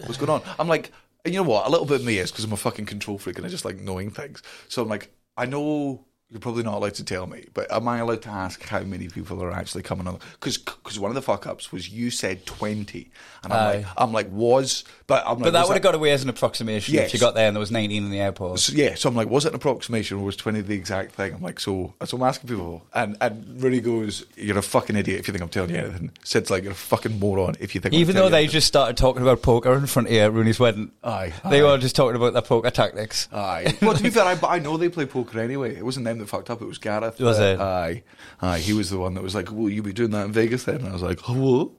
[0.04, 0.42] what's going on?
[0.58, 0.92] I'm like,
[1.24, 1.66] you know what?
[1.66, 3.64] A little bit of me is because I'm a fucking control freak and I just
[3.64, 4.42] like knowing things.
[4.68, 7.98] So I'm like, I know you're probably not allowed to tell me, but am I
[7.98, 10.18] allowed to ask how many people are actually coming on?
[10.32, 13.08] Because because one of the fuck ups was you said 20.
[13.44, 16.10] And I'm like, I'm like, was, but I'm like, But that would have got away
[16.10, 17.06] as an approximation Yes.
[17.08, 18.58] if you got there and there was 19 in the airport.
[18.58, 21.32] so, yeah, so I'm like, was it an approximation or was 20 the exact thing?
[21.32, 25.20] I'm like, so, so I'm asking people, and, and Rooney goes, You're a fucking idiot
[25.20, 26.10] if you think I'm telling you anything.
[26.24, 28.52] Sid's like, You're a fucking moron if you think I'm Even telling though you they
[28.52, 30.90] just started talking about poker in front of you at Rooney's wedding.
[31.04, 31.70] Aye, They aye.
[31.70, 33.28] were just talking about their poker tactics.
[33.32, 33.78] Aye.
[33.80, 35.76] Well, to be fair, I, but I know they play poker anyway.
[35.76, 37.18] It wasn't them that fucked up, it was Gareth.
[37.20, 37.60] Was Uh, it?
[37.60, 38.02] Aye.
[38.40, 38.58] Aye.
[38.58, 40.76] He was the one that was like, Will you be doing that in Vegas then?
[40.76, 41.72] And I was like, Hello?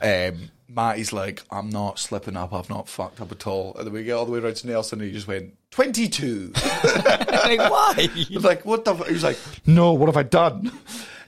[0.00, 3.74] Um, Matty's like, I'm not slipping up, I've not fucked up at all.
[3.76, 6.52] And then we get all the way around to Nelson and he just went, 22.
[6.54, 7.94] like, why?
[7.98, 8.94] I was like, what the?
[8.94, 9.06] F-?
[9.06, 10.72] He was like, no, what have I done?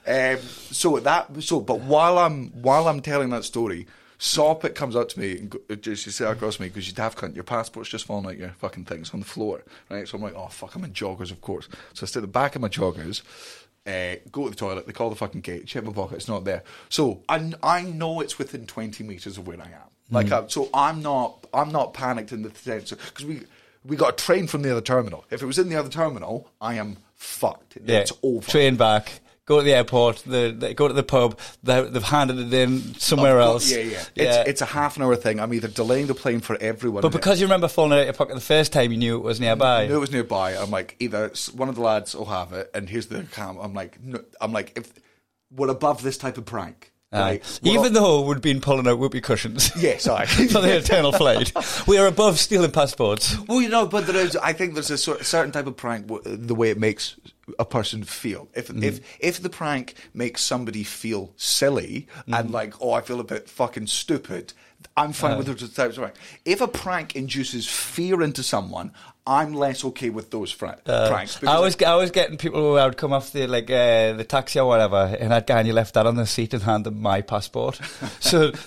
[0.07, 0.37] Um,
[0.69, 3.87] so that, so, but while I'm while I'm telling that story,
[4.19, 7.43] Soppit comes up to me and she sat across me because you daft cunt, your
[7.43, 10.07] passport's just fallen out your fucking things on the floor, right?
[10.07, 11.67] So I'm like, oh fuck, I'm in joggers, of course.
[11.93, 13.21] So I stay at the back of my joggers.
[13.85, 14.87] Uh, go to the toilet.
[14.87, 15.67] They call the fucking gate.
[15.67, 16.15] Check my pocket.
[16.15, 16.63] It's not there.
[16.89, 19.89] So I, I know it's within twenty meters of where I am.
[20.09, 23.41] Like, I, so I'm not I'm not panicked in the sense because we
[23.83, 25.23] we got a train from the other terminal.
[25.29, 27.77] If it was in the other terminal, I am fucked.
[27.83, 28.49] Yeah, It's over.
[28.49, 29.19] train back.
[29.45, 30.23] Go to the airport.
[30.25, 31.39] The, they go to the pub.
[31.61, 33.71] They, they've handed it in somewhere else.
[33.71, 34.03] Yeah, yeah.
[34.15, 35.39] It's, it's a half an hour thing.
[35.39, 37.01] I'm either delaying the plane for everyone.
[37.01, 39.23] but because you remember falling out of your pocket the first time, you knew it
[39.23, 39.83] was nearby.
[39.83, 40.53] I knew it was nearby.
[40.53, 43.57] I'm like, either one of the lads will have it, and here's the cam.
[43.59, 44.91] I'm like, no, I'm like, if
[45.55, 47.59] we're above this type of prank, right?
[47.63, 50.25] Even not- though we'd been pulling out whoopee cushions yes, I.
[50.25, 51.53] for the eternal flight,
[51.87, 53.37] we are above stealing passports.
[53.47, 54.35] Well, you know, but there is.
[54.37, 57.15] I think there's a cer- certain type of prank the way it makes
[57.59, 58.47] a person feel.
[58.55, 58.83] If Mm.
[58.83, 62.53] if if the prank makes somebody feel silly and Mm.
[62.53, 64.53] like, oh, I feel a bit fucking stupid,
[64.97, 66.15] I'm fine with those types of prank.
[66.43, 68.91] If a prank induces fear into someone,
[69.27, 71.41] I'm less okay with those fra- pranks.
[71.41, 73.71] Uh, I was like, I was getting people who I would come off the like
[73.71, 76.85] uh, the taxi or whatever, and I'd you left that on the seat and hand
[76.85, 77.79] them my passport.
[78.19, 78.61] so th-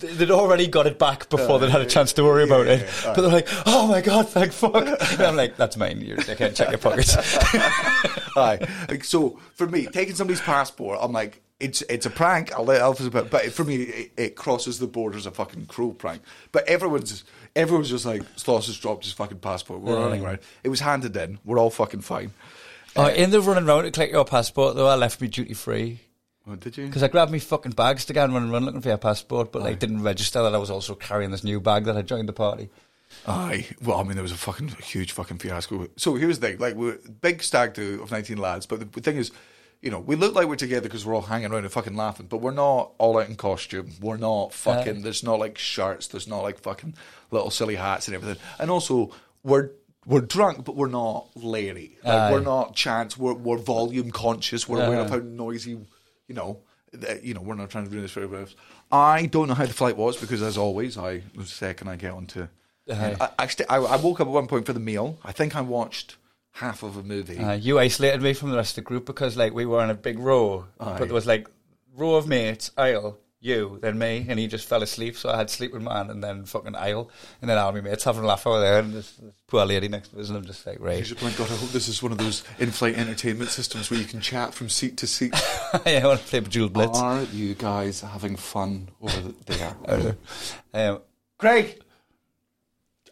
[0.00, 2.80] th- they'd already got it back before they'd had a chance to worry about it.
[2.82, 6.00] yeah, But they're like, "Oh my god, thank fuck!" And I'm like, "That's mine.
[6.00, 7.16] You can't check your pockets."
[8.36, 8.58] Aye.
[8.88, 12.52] Like, so for me, taking somebody's passport, I'm like, it's it's a prank.
[12.52, 15.94] I'll let Alphys about, but for me, it, it crosses the borders a fucking cruel
[15.94, 16.22] prank.
[16.52, 19.80] But everyone's everyone's just like, Sloss has dropped his fucking passport.
[19.80, 20.40] We're running around.
[20.62, 21.38] It was handed in.
[21.44, 22.32] We're all fucking fine.
[22.94, 25.54] oh, uh, in the running round to collect your passport, though, I left me duty
[25.54, 26.00] free.
[26.48, 26.86] Oh, did you?
[26.86, 28.98] Because I grabbed me fucking bags to go and run and run looking for your
[28.98, 32.02] passport, but like didn't register that I was also carrying this new bag that I
[32.02, 32.68] joined the party.
[33.26, 33.66] Aye.
[33.82, 35.88] Well, I mean, there was a fucking huge fucking fiasco.
[35.96, 39.16] So here's the thing: like, we're big stag do of 19 lads, but the thing
[39.16, 39.32] is.
[39.86, 42.26] You know, we look like we're together because we're all hanging around and fucking laughing,
[42.28, 43.92] but we're not all out in costume.
[44.00, 45.02] We're not fucking.
[45.02, 46.08] there's not like shirts.
[46.08, 46.94] There's not like fucking
[47.30, 48.42] little silly hats and everything.
[48.58, 49.12] And also,
[49.44, 49.70] we're
[50.04, 51.98] we're drunk, but we're not Larry.
[52.02, 52.32] Like, Aye.
[52.32, 53.16] we're not chance.
[53.16, 54.68] We're we're volume conscious.
[54.68, 55.20] We're aware of Uh-huh.
[55.20, 55.78] how noisy.
[56.26, 56.58] You know,
[57.22, 58.56] you know, we're not trying to ruin this for everybody else.
[58.90, 62.10] I don't know how the flight was because, as always, I the second I get
[62.10, 62.48] onto.
[62.90, 63.16] Aye.
[63.20, 65.20] I, I, st- I, I woke up at one point for the meal.
[65.22, 66.16] I think I watched
[66.56, 67.38] half of a movie.
[67.38, 69.90] Uh, you isolated me from the rest of the group because like we were in
[69.90, 70.96] a big row, Aye.
[70.98, 71.48] but there was like
[71.94, 75.16] row of mates, aisle, you, then me, and he just fell asleep.
[75.16, 77.10] So I had sleep sleeping man, and then fucking aisle,
[77.42, 80.08] and then army mates having a laugh over there, and this, this poor lady next
[80.08, 82.12] to us, and I'm just like, right, be like, God, I hope this is one
[82.12, 85.34] of those in-flight entertainment systems where you can chat from seat to seat.
[85.86, 86.98] yeah, I want to play Bejeweled Blitz.
[86.98, 90.16] Are you guys having fun over there?
[90.74, 91.00] Um,
[91.38, 91.80] Craig,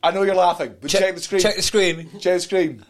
[0.03, 1.41] I know you're laughing, but check, the screen.
[1.41, 2.11] Check the screen.
[2.21, 2.85] Check the screen.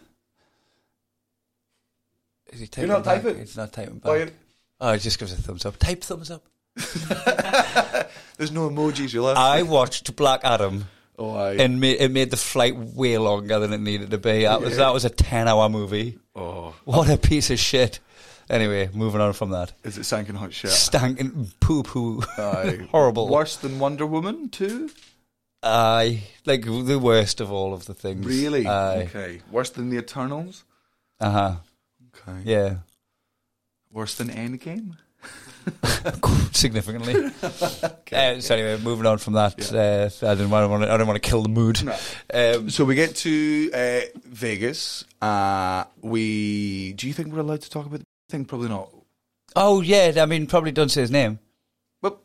[2.54, 3.22] Is he typing You're not back?
[3.22, 3.38] typing?
[3.40, 4.18] He's not typing back.
[4.28, 4.32] you-
[4.80, 5.76] Oh, he just gives a thumbs up.
[5.78, 6.42] Type thumbs up.
[8.36, 9.12] There's no emojis.
[9.12, 9.42] You're laughing.
[9.42, 10.86] I watched Black Adam.
[11.18, 11.52] oh, I.
[11.54, 14.42] and ma- it made the flight way longer than it needed to be.
[14.42, 16.18] That was that was a ten hour movie.
[16.34, 18.00] oh, What a piece of shit.
[18.50, 19.72] Anyway, moving on from that.
[19.84, 20.70] is it sank in hot shit?
[20.70, 22.22] Stankin' poo poo.
[22.36, 22.86] Aye.
[22.90, 23.28] Horrible.
[23.28, 24.90] Worse than Wonder Woman too?
[25.62, 26.24] Aye.
[26.44, 28.26] Like the worst of all of the things.
[28.26, 28.66] Really?
[28.66, 29.02] Aye.
[29.04, 29.40] Okay.
[29.50, 30.64] Worse than the Eternals?
[31.20, 31.56] Uh huh.
[32.28, 32.40] Okay.
[32.44, 32.76] Yeah.
[33.92, 34.96] Worse than Endgame?
[36.52, 37.30] Significantly.
[38.14, 40.88] Uh, so anyway, moving on from that, uh, I didn't want to.
[40.88, 41.82] I didn't want to kill the mood.
[42.32, 45.04] Um, So we get to uh, Vegas.
[45.20, 47.98] Uh, we do you think we're allowed to talk about?
[48.00, 48.44] the thing?
[48.44, 48.88] probably not.
[49.56, 51.40] oh yeah, I mean, probably don't say his name.
[52.00, 52.18] But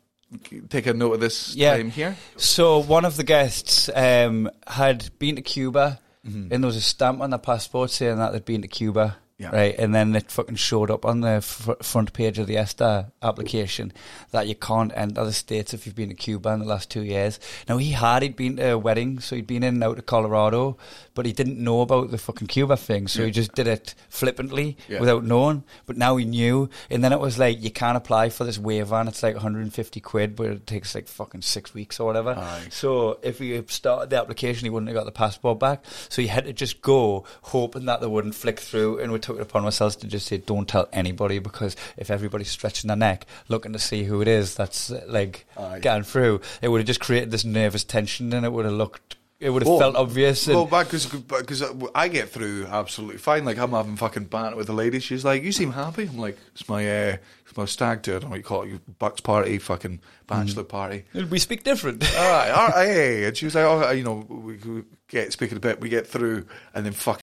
[0.70, 1.76] take a note of this Yeah.
[1.78, 2.16] time here.
[2.38, 6.54] So one of the guests um, had been to Cuba, Mm-hmm.
[6.54, 9.18] and there was a stamp on their passport saying that they'd been to Cuba.
[9.40, 9.56] Yeah.
[9.56, 13.10] Right, and then it fucking showed up on the fr- front page of the ESTA
[13.22, 13.94] application
[14.32, 17.04] that you can't enter the states if you've been to Cuba in the last two
[17.04, 17.40] years.
[17.70, 20.06] Now he had he'd been to a wedding, so he'd been in and out of
[20.06, 20.78] Colorado,
[21.20, 24.78] but he didn't know about the fucking Cuba thing, so he just did it flippantly
[24.88, 25.02] Yeah.
[25.02, 25.66] without knowing.
[25.86, 28.96] But now he knew, and then it was like you can't apply for this waiver,
[28.96, 32.36] and it's like 150 quid, but it takes like fucking six weeks or whatever.
[32.38, 32.68] Aye.
[32.70, 35.84] So if he had started the application, he wouldn't have got the passport back.
[36.08, 39.00] So he had to just go, hoping that they wouldn't flick through.
[39.00, 42.50] And we took it upon ourselves to just say, "Don't tell anybody," because if everybody's
[42.50, 45.80] stretching their neck looking to see who it is that's like Aye.
[45.80, 49.18] getting through, it would have just created this nervous tension, and it would have looked,
[49.40, 50.48] it would have felt obvious.
[50.48, 51.64] And, Well, because because
[51.96, 53.46] I get through absolutely fine.
[53.46, 55.00] Like I'm having fucking banter with the lady.
[55.00, 58.18] She's like, "You seem happy." I'm like, "It's my uh, it's my stag do.
[58.18, 58.70] I don't know what you call it.
[58.70, 62.04] Your bucks party, fucking bachelor party." we speak different.
[62.18, 63.26] all right, all right, hey.
[63.26, 65.80] And she was like, "Oh, you know, we, we get speaking a bit.
[65.80, 67.22] We get through, and then fucking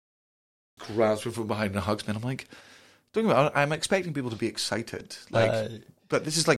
[0.81, 2.49] grabs me from behind and hugs me." And I'm like,
[3.13, 5.81] "Don't get me I'm expecting people to be excited, like, Aye.
[6.09, 6.57] but this is like."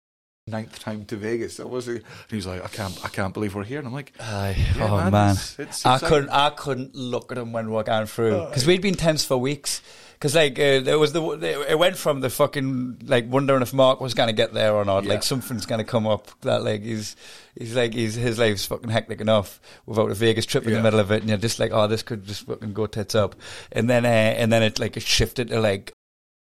[0.48, 1.58] Ninth time to Vegas.
[1.58, 1.88] That was.
[1.90, 3.80] And he's like, I can't, I can't believe we're here.
[3.80, 4.56] And I'm like, Aye.
[4.78, 6.08] Yeah, oh man, man, it's- it's I exciting.
[6.10, 6.30] couldn't.
[6.30, 9.82] I couldn't look at him when we're going through because we'd been tense for weeks.
[10.14, 11.22] Because like uh, there was the
[11.70, 14.84] it went from the fucking like wondering if Mark was going to get there or
[14.84, 15.04] not.
[15.04, 15.10] Yeah.
[15.12, 17.16] Like something's going to come up that like he's
[17.56, 20.78] he's like he's his life's fucking hectic enough without a Vegas trip in Yeah.
[20.78, 23.14] the middle of it, and you're just like, oh, this could just fucking go tits
[23.14, 23.36] up.
[23.72, 25.94] And then uh, and then it like it shifted to like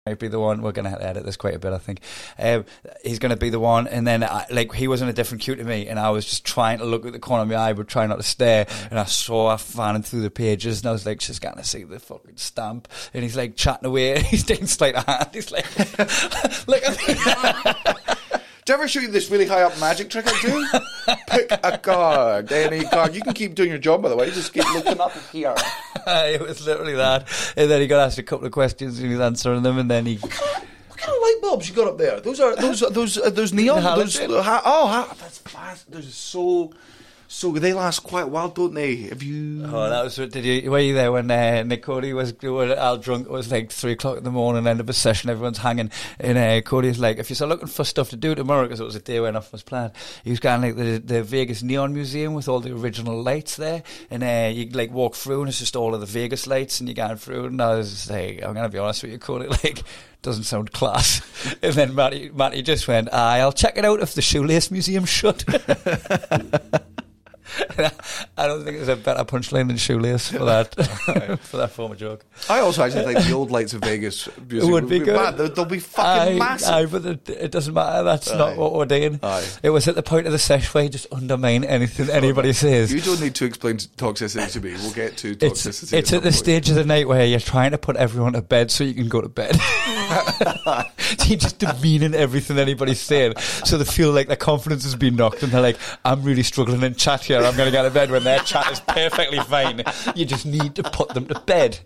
[0.07, 0.63] might be the one.
[0.63, 2.01] We're going to to edit this quite a bit, I think.
[2.39, 2.65] Um,
[3.05, 5.43] he's going to be the one, and then I, like he was in a different
[5.43, 7.57] queue to me, and I was just trying to look at the corner of my
[7.57, 8.67] eye, but trying not to stare.
[8.91, 11.65] And I saw her fanning through the pages, and I was like, she's going to
[11.65, 12.89] see the fucking stamp.
[13.15, 15.29] And he's like chatting away, and he's taking slight hand.
[15.33, 15.67] He's like,
[16.67, 18.03] look at me.
[18.65, 21.17] Do I ever show you this really high up magic trick I do?
[21.29, 23.13] Pick a card, any card.
[23.13, 24.31] You can keep doing your job, by the way.
[24.31, 25.55] Just keep looking up here.
[26.07, 27.29] it was literally that.
[27.57, 29.91] And then he got asked a couple of questions, and he was answering them, and
[29.91, 30.17] then he.
[30.17, 32.21] What kind of light bulbs you got up there?
[32.21, 33.83] Those are those those uh, those neon.
[33.83, 34.43] Those, halogen.
[34.45, 35.91] ha- oh, ha- that's fast.
[35.91, 36.73] Those are so
[37.33, 37.53] so.
[37.53, 38.97] They last quite a while, don't they?
[38.97, 39.65] Have you?
[39.65, 42.99] Oh, that was did you were you there when uh, Nick Cody was when Al
[42.99, 43.27] drunk?
[43.27, 46.39] It was like three o'clock in the morning, end of a session, everyone's hanging, and
[46.39, 48.97] uh, Cody's like, if you're still looking for stuff to do tomorrow, because it was
[48.97, 49.93] a day when off was planned,
[50.25, 53.83] he was going like the the Vegas Neon Museum with all the original lights there,
[54.11, 56.89] and uh, you like walk through, and it's just all of the Vegas lights, and
[56.89, 59.47] you going through, and I was just like, I'm gonna be honest with you, Cody,
[59.65, 59.83] like.
[60.23, 61.21] Doesn't sound class.
[61.65, 65.45] And then Matty, Matty just went, I'll check it out if the Shoelace Museum's shut.
[68.39, 70.75] I don't think there's a better punchline than shoelace for that
[71.43, 72.25] for that form of joke.
[72.49, 75.15] I also actually think the old lights of Vegas museum would be good.
[75.17, 75.37] mad.
[75.37, 76.69] They'll, they'll be fucking Aye, massive.
[76.73, 78.03] aye, but it, it doesn't matter.
[78.05, 78.39] That's Aye.
[78.39, 79.21] not what we're doing.
[79.23, 79.47] Aye.
[79.63, 82.93] It was at the point of the sesh where you just undermine anything anybody says.
[82.93, 84.73] You don't need to explain toxicity to me.
[84.75, 85.93] We'll get to toxicity.
[85.93, 86.35] it's some at the point.
[86.35, 89.09] stage of the night where you're trying to put everyone to bed so you can
[89.09, 89.57] go to bed.
[91.27, 93.37] you're just demeaning everything anybody's saying.
[93.39, 96.83] So they feel like their confidence has been knocked and they're like, I'm really struggling
[96.83, 97.42] in chat here.
[97.45, 99.83] I'm going to go to bed when their chat is perfectly fine.
[100.15, 101.79] You just need to put them to bed.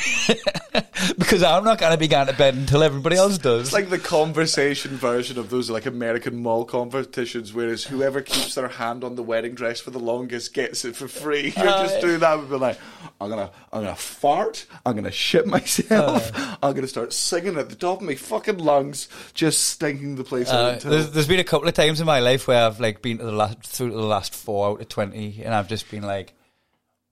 [1.18, 3.68] because I'm not going to be going to bed until everybody else does.
[3.68, 8.68] It's like the conversation version of those like American mall competitions, whereas whoever keeps their
[8.68, 11.52] hand on the wedding dress for the longest gets it for free.
[11.56, 12.00] You're just Aye.
[12.00, 12.78] doing that and be like,
[13.20, 16.30] I'm gonna, I'm gonna fart, I'm gonna shit myself,
[16.62, 20.48] I'm gonna start singing at the top of my fucking lungs, just stinking the place
[20.50, 23.02] out Uh, there's, there's been a couple of times in my life where I've like
[23.02, 25.90] been to the last through to the last four out of twenty, and I've just
[25.90, 26.32] been like,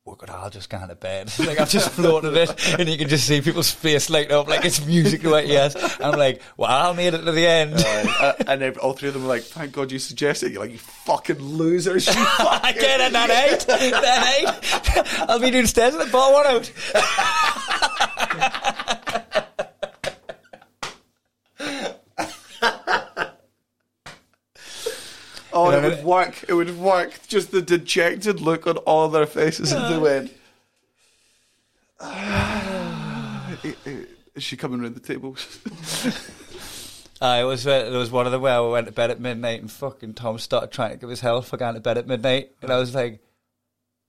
[0.09, 3.09] "Oh God, I'll just go to bed." like I've just floated it, and you can
[3.09, 5.77] just see people's face light up like it's music to my ears.
[6.01, 9.15] I'm like, "Well, I made it to the end." Uh, and then all three of
[9.15, 12.81] them were like, "Thank God you suggested." You're like, "You fucking losers!" You I fucking
[12.81, 15.29] get it, that eight, that eight.
[15.29, 16.73] I'll be doing stairs at the bar one out.
[25.59, 26.45] Oh, it would work.
[26.49, 27.19] It would work.
[27.27, 30.33] Just the dejected look on all their faces as they went.
[34.35, 35.37] Is she coming around the table?
[37.21, 39.61] I was uh, there was one of them where I went to bed at midnight
[39.61, 42.53] and fucking Tom started trying to give his hell for going to bed at midnight,
[42.63, 43.21] and I was like,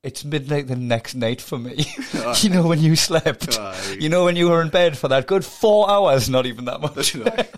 [0.03, 1.85] "It's midnight the next night for me."
[2.41, 3.97] you know when you slept, Aye.
[3.99, 6.81] you know when you were in bed for that good four hours, not even that
[6.81, 7.13] much.
[7.13, 7.55] you know, like,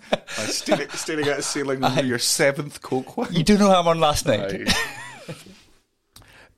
[0.47, 3.33] staring, staring at a ceiling over your seventh coke one.
[3.33, 4.73] You do know how I'm on last night.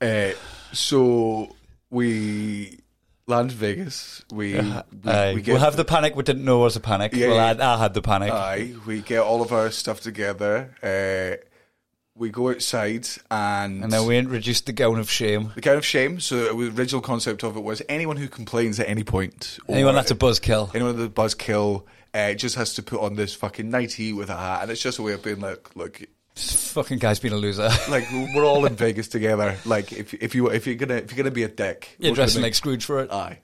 [0.00, 0.30] uh,
[0.72, 1.54] so
[1.90, 2.78] we
[3.26, 4.24] land Vegas.
[4.32, 4.60] We, we,
[5.06, 5.34] Aye.
[5.34, 7.12] we we will have the panic we didn't know was a panic.
[7.14, 7.60] Yeah, well.
[7.60, 8.32] I, I had the panic.
[8.32, 10.74] Aye, we get all of our stuff together.
[12.16, 15.50] We go outside and and then we introduced the gown of shame.
[15.56, 16.20] the gown of shame.
[16.20, 20.12] So the original concept of it was anyone who complains at any point, Anyone that's
[20.12, 20.72] a buzzkill.
[20.76, 21.82] anyone that a buzzkill,
[22.14, 25.00] uh, just has to put on this fucking nightie with a hat, and it's just
[25.00, 26.00] a way of being like, look,
[26.36, 27.68] This fucking guy's been a loser.
[27.90, 29.56] like we're all in Vegas together.
[29.64, 32.42] Like if if you if you're gonna if you're gonna be a dick, You're dressing
[32.42, 33.10] like Scrooge for it.
[33.10, 33.40] Aye.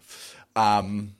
[0.54, 1.14] Um,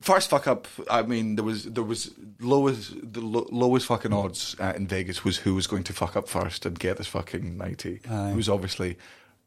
[0.00, 0.66] first fuck up.
[0.90, 5.24] I mean, there was there was lowest the lo- lowest fucking odds uh, in Vegas
[5.24, 8.00] was who was going to fuck up first and get this fucking nighty.
[8.08, 8.30] Aye.
[8.30, 8.96] It was obviously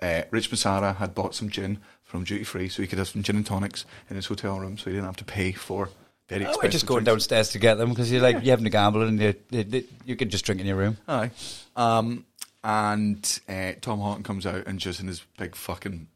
[0.01, 3.23] uh, Rich Masara had bought some gin from duty free, so he could have some
[3.23, 5.89] gin and tonics in his hotel room, so he didn't have to pay for
[6.29, 6.63] very Oh, expensive.
[6.63, 7.23] we're just going drinks.
[7.23, 10.15] downstairs to get them because you're like you're having a gamble and you, you, you
[10.15, 10.97] can just drink in your room.
[11.07, 11.31] Aye.
[11.75, 12.25] Um,
[12.63, 16.07] and uh, Tom Horton comes out and just in his big fucking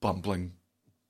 [0.00, 0.52] bumbling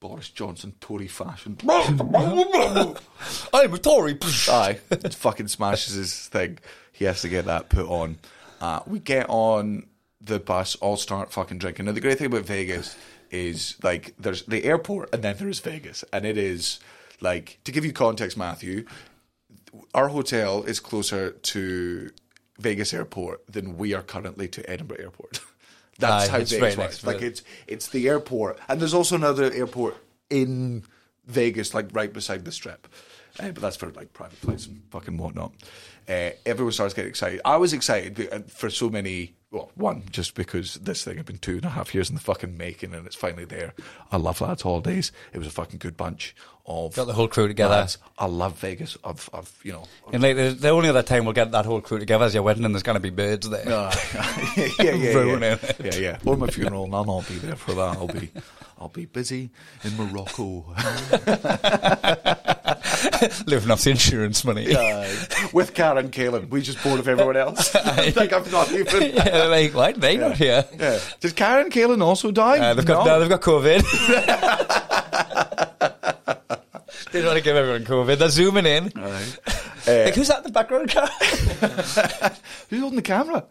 [0.01, 1.57] Boris Johnson Tory fashion.
[1.69, 4.19] I'm a Tory.
[4.49, 4.79] Aye,
[5.11, 6.59] fucking smashes his thing.
[6.93, 8.19] He has to get that put on.
[8.61, 9.87] Uh, we get on
[10.21, 11.87] the bus, all start fucking drinking.
[11.87, 12.97] Now the great thing about Vegas
[13.31, 16.81] is like there's the airport and then there's Vegas, and it is
[17.21, 18.85] like to give you context, Matthew.
[19.95, 22.11] Our hotel is closer to
[22.59, 25.41] Vegas Airport than we are currently to Edinburgh Airport.
[25.99, 27.05] That's Aye, how it's Vegas works.
[27.05, 27.25] Like it.
[27.25, 29.97] it's it's the airport, and there's also another airport
[30.31, 30.85] in
[31.27, 32.89] Vegas, like right beside the strip.
[33.39, 35.53] Uh, but that's for like private flights and fucking whatnot.
[36.09, 37.41] Uh, everyone starts getting excited.
[37.45, 39.35] I was excited uh, for so many.
[39.57, 42.21] Well, one just because this thing had been two and a half years in the
[42.21, 43.73] fucking making, and it's finally there.
[44.13, 45.13] I love lads holidays.
[45.33, 47.77] It was a fucking good bunch of Got the whole crew together.
[47.77, 47.97] lads.
[48.19, 48.99] I love Vegas.
[49.03, 49.85] I've, I've you know.
[50.13, 52.43] And like the, the only other time we'll get that whole crew together is your
[52.43, 53.67] wedding, and there's going to be birds there.
[53.67, 53.95] Uh,
[54.59, 56.19] yeah, yeah, yeah, yeah, yeah, yeah.
[56.27, 57.97] Or my funeral, and I'll be there for that.
[57.97, 58.31] I'll be,
[58.79, 59.49] I'll be busy
[59.85, 60.67] in Morocco.
[63.47, 64.67] Living off the insurance money.
[65.53, 66.49] With Karen Kalin.
[66.49, 67.75] We just bored of everyone else.
[68.17, 69.15] like I'm not even.
[69.15, 70.65] yeah, like why are they not here?
[70.79, 70.99] Yeah.
[71.21, 72.59] Did Karen Kalin also die?
[72.59, 73.13] Uh, they've got No.
[73.13, 73.83] no, they've got COVID.
[77.13, 78.19] they don't want to give everyone COVID.
[78.19, 78.93] They're zooming in.
[78.95, 80.91] like, who's that in the background?
[82.71, 83.45] Who's holding the camera?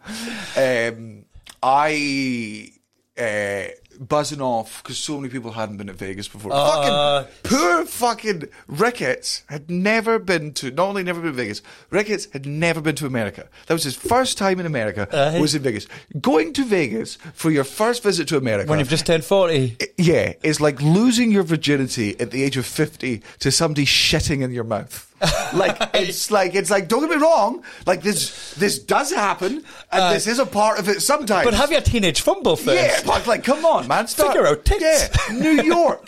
[0.56, 1.24] Um,
[1.62, 2.70] I
[3.18, 6.52] uh, buzzing off because so many people hadn't been at Vegas before.
[6.52, 10.70] Uh, fucking poor fucking Ricketts had never been to.
[10.70, 13.48] Not only never been to Vegas, Ricketts had never been to America.
[13.66, 15.08] That was his first time in America.
[15.12, 15.40] Aye.
[15.40, 15.86] Was in Vegas.
[16.20, 19.76] Going to Vegas for your first visit to America when you've just turned forty.
[19.96, 24.52] yeah, it's like losing your virginity at the age of 50 to somebody shitting in
[24.52, 25.02] your mouth.
[25.54, 30.14] Like it's like it's like don't get me wrong, like this this does happen and
[30.14, 31.44] this is a part of it sometimes.
[31.44, 32.76] But have your teenage fumble first.
[32.76, 35.08] yeah, but like come on, man, start, Figure out tits.
[35.30, 36.06] Yeah, New York,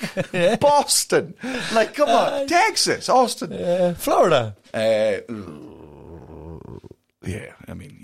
[0.61, 1.35] Boston,
[1.73, 3.53] like come on, Texas, Austin.
[3.53, 4.57] Uh, Florida.
[4.75, 5.19] Uh,
[7.25, 7.98] yeah, I mean,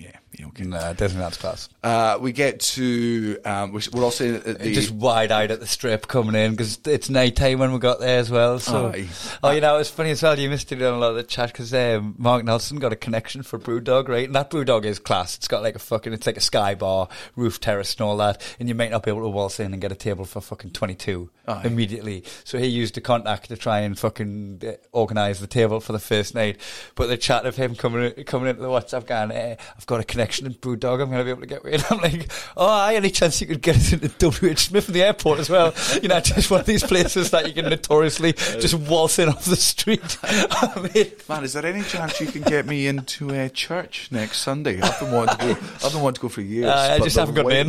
[0.56, 0.84] yeah, you know, Okay.
[0.86, 1.68] Nah, Disneyland's class.
[1.82, 5.60] Uh, we get to um, we- we're all saying at the just wide eyed at
[5.60, 8.58] the strip coming in because it's night time when we got there as well.
[8.58, 9.08] So, Aye.
[9.42, 10.38] oh, you know, it's funny as well.
[10.38, 12.96] You missed it on a lot of the chat because um, Mark Nelson got a
[12.96, 14.24] connection for Brewdog, right?
[14.26, 15.36] And that Brewdog is class.
[15.36, 18.42] It's got like a fucking, it's like a sky bar, roof terrace, and all that.
[18.58, 20.70] And you might not be able to waltz in and get a table for fucking
[20.70, 21.30] twenty two
[21.64, 22.24] immediately.
[22.44, 25.98] So he used a contact to try and fucking uh, organise the table for the
[25.98, 26.58] first night.
[26.94, 30.04] But the chat of him coming coming into the WhatsApp going, eh, I've got a
[30.04, 31.00] connection in Brewdog.
[31.02, 31.80] I'm going to be able to get in.
[31.90, 35.02] I'm like, oh, aye, any chance you could get us into WH Smith in the
[35.02, 35.72] airport as well?
[36.02, 39.44] You know, just one of these places that you can notoriously just waltz in off
[39.44, 40.18] the street.
[40.22, 44.38] I mean, Man, is there any chance you can get me into uh, church next
[44.40, 44.80] Sunday?
[44.80, 45.60] I've been wanting to go.
[45.84, 46.66] I've been wanting to go for years.
[46.66, 47.68] Uh, I just haven't gotten in.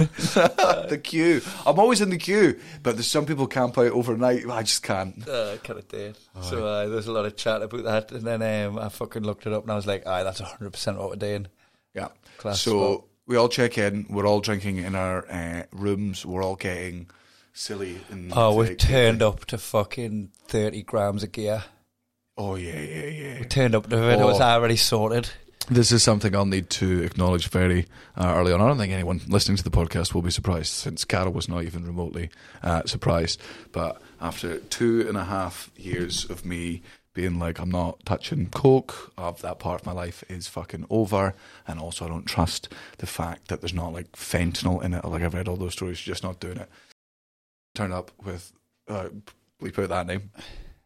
[0.90, 1.42] the queue.
[1.66, 4.46] I'm always in the queue, but there's some people camp out overnight.
[4.50, 5.28] I just can't.
[5.28, 6.18] uh, kind of did.
[6.42, 8.12] So uh, there's a lot of chat about that.
[8.12, 10.98] And then um, I fucking looked it up and I was like, aye, that's 100%
[10.98, 11.48] what we're doing.
[11.96, 12.10] Yeah.
[12.38, 13.06] Class so spot.
[13.28, 14.06] we all check in.
[14.10, 16.26] We're all drinking in our uh, rooms.
[16.26, 17.08] We're all getting
[17.54, 18.00] silly.
[18.10, 21.64] And Oh, we've turned up to fucking 30 grams of gear.
[22.38, 23.40] Oh yeah, yeah, yeah.
[23.40, 24.20] We turned up to it.
[24.20, 24.44] It was Oh.
[24.44, 25.30] already sorted.
[25.68, 28.62] This is something I'll need to acknowledge very uh, early on.
[28.62, 31.64] I don't think anyone listening to the podcast will be surprised, since Carol was not
[31.64, 32.30] even remotely
[32.62, 33.42] uh, surprised.
[33.72, 36.84] But after two and a half years of me
[37.16, 41.34] being like, I'm not touching coke, of that part of my life is fucking over,
[41.68, 45.04] and also I don't trust the fact that there's not like fentanyl in it.
[45.04, 46.70] Like I've read all those stories, just not doing it.
[47.74, 48.52] Turn up with,
[48.88, 49.10] uh,
[49.60, 50.30] bleep out that name.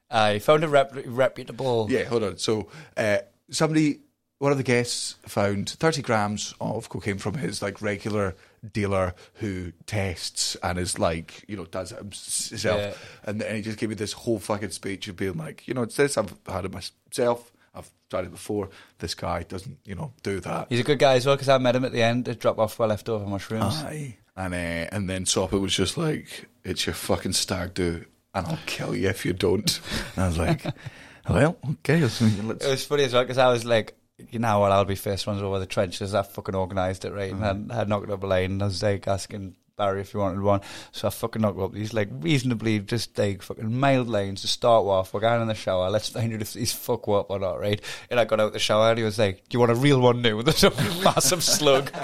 [0.09, 1.88] I found a rep- reputable.
[1.89, 2.38] Yeah, hold on.
[2.38, 3.19] So uh,
[3.49, 3.99] somebody,
[4.38, 8.36] one of the guests found 30 grams of cocaine from his like regular
[8.74, 12.82] dealer who tests and is like, you know, does it himself.
[12.82, 12.93] Yeah.
[13.24, 15.84] And then he just gave me this whole fucking speech of being like, you know,
[15.84, 17.51] it's this, I've had it myself.
[17.74, 18.70] I've tried it before.
[18.97, 20.68] This guy doesn't, you know, do that.
[20.70, 22.60] He's a good guy as well because I met him at the end to drop
[22.60, 23.76] off my leftover mushrooms.
[23.84, 24.18] Aye.
[24.36, 24.57] And, uh,
[24.91, 29.10] and then Sopa was just like, it's your fucking stag do, and I'll kill you
[29.10, 29.80] if you don't.
[30.16, 30.66] And I was like,
[31.30, 33.99] well, okay, let's, let's It was funny as well because I was like,
[34.32, 36.13] you know what, I'll be first ones over the trenches.
[36.13, 37.32] I fucking organised it, right?
[37.32, 37.72] And I, mm-hmm.
[37.72, 40.61] I knocked up a and I was like asking Barry if he wanted one.
[40.91, 44.86] So I fucking knocked up these like reasonably just like fucking mild lanes to start
[44.86, 45.13] off.
[45.13, 45.89] We're going in the shower.
[45.89, 47.82] Let's find out if these fuck up or not, right?
[48.09, 50.01] And I got out the shower and he was like, Do you want a real
[50.01, 50.41] one now?
[50.41, 50.72] There's a
[51.03, 51.91] massive slug.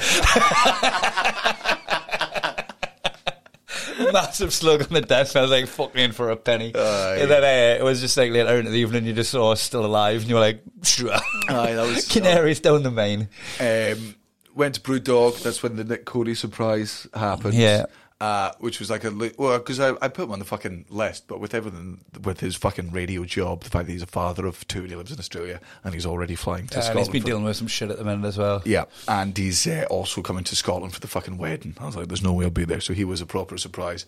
[4.14, 5.36] Massive slug on the desk.
[5.36, 6.74] I was like, fuck me in for a penny.
[6.76, 7.18] Aye.
[7.22, 9.62] And then uh, it was just like later in the evening, you just saw us
[9.62, 11.12] still alive, and you were like, sure.
[11.14, 11.20] Aye,
[11.74, 13.30] that was- Canaries down the main.
[13.60, 14.16] Um,
[14.56, 15.41] went to Brewdog.
[15.43, 17.54] That's when the Nick Cody surprise happened.
[17.56, 17.86] Yeah.
[18.26, 21.28] Uh, which was like a well, because I, I put him on the fucking list,
[21.28, 24.65] but with everything, with his fucking radio job, the fact that he's a father of
[24.67, 27.05] two and he lives in Australia and he's already flying to Uh, and Scotland.
[27.07, 28.63] he's been for- dealing with some shit at the minute as well.
[28.65, 31.76] yeah, and he's uh, also coming to Scotland for the fucking wedding.
[31.80, 34.05] I was like, "There's no way I'll be there," so he was a proper surprise.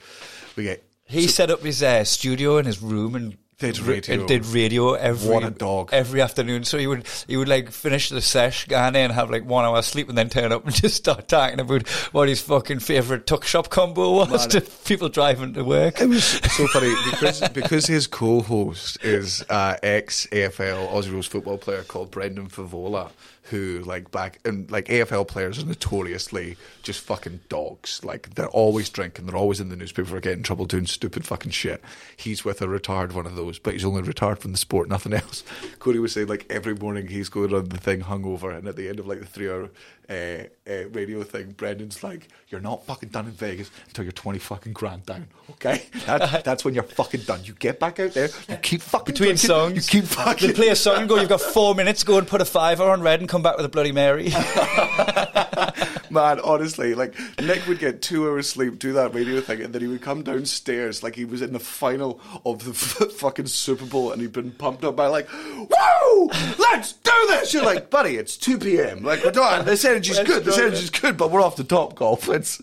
[0.55, 4.27] We get He set up his uh, studio in his room and Did radio.
[4.27, 5.89] did radio every What a dog.
[5.91, 6.63] every afternoon.
[6.63, 9.65] So he would he would like finish the sesh, go in and have like one
[9.65, 13.25] hour sleep, and then turn up and just start talking about what his fucking favorite
[13.25, 14.49] tuck shop combo was Man.
[14.49, 15.99] to people driving to work.
[15.99, 21.57] It was so funny because because his co-host is uh, ex AFL Aussie Rules football
[21.57, 23.09] player called Brendan Fevola,
[23.49, 28.03] who like back and like AFL players are notoriously just fucking dogs.
[28.03, 31.25] Like they're always drinking, they're always in the newspaper for getting in trouble doing stupid
[31.25, 31.81] fucking shit.
[32.15, 35.13] He's with a retired one of those, but he's only retired from the sport, nothing
[35.13, 35.43] else.
[35.79, 38.89] Cody was saying like every morning he's going on the thing hungover, and at the
[38.89, 39.69] end of like the three-hour
[40.09, 44.39] uh, uh, radio thing, Brendan's like, "You're not fucking done in Vegas until you're twenty
[44.39, 45.83] fucking grand down, okay?
[46.07, 47.43] That, that's when you're fucking done.
[47.43, 50.53] You get back out there, you keep fucking Between drinking, songs, you keep fucking They
[50.53, 53.19] play a song go, you've got four minutes, go and put a fiver on red
[53.19, 54.29] and come back with a Bloody Mary.
[56.11, 59.81] Man, honestly, like Nick would get two hours sleep, do that radio thing, and then
[59.81, 63.85] he would come downstairs like he was in the final of the f- fucking Super
[63.85, 66.29] Bowl, and he'd been pumped up by like, "Woo,
[66.59, 69.03] let's do this!" You're like, buddy, it's two p.m.
[69.03, 69.65] Like we're done.
[69.65, 70.45] This energy's Let's good.
[70.45, 72.29] This energy's good, but we're off the top golf.
[72.29, 72.61] It's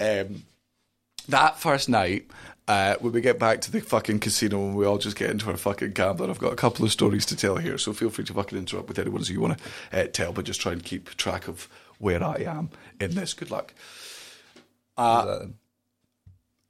[0.00, 0.44] um,
[1.28, 2.26] that first night.
[2.66, 5.50] Uh, when we get back to the fucking casino and we all just get into
[5.50, 8.24] our fucking gambling, I've got a couple of stories to tell here, so feel free
[8.24, 10.82] to fucking interrupt with any ones you want to uh, tell, but just try and
[10.82, 11.68] keep track of
[11.98, 12.70] where I am
[13.00, 13.34] in this.
[13.34, 13.74] Good luck.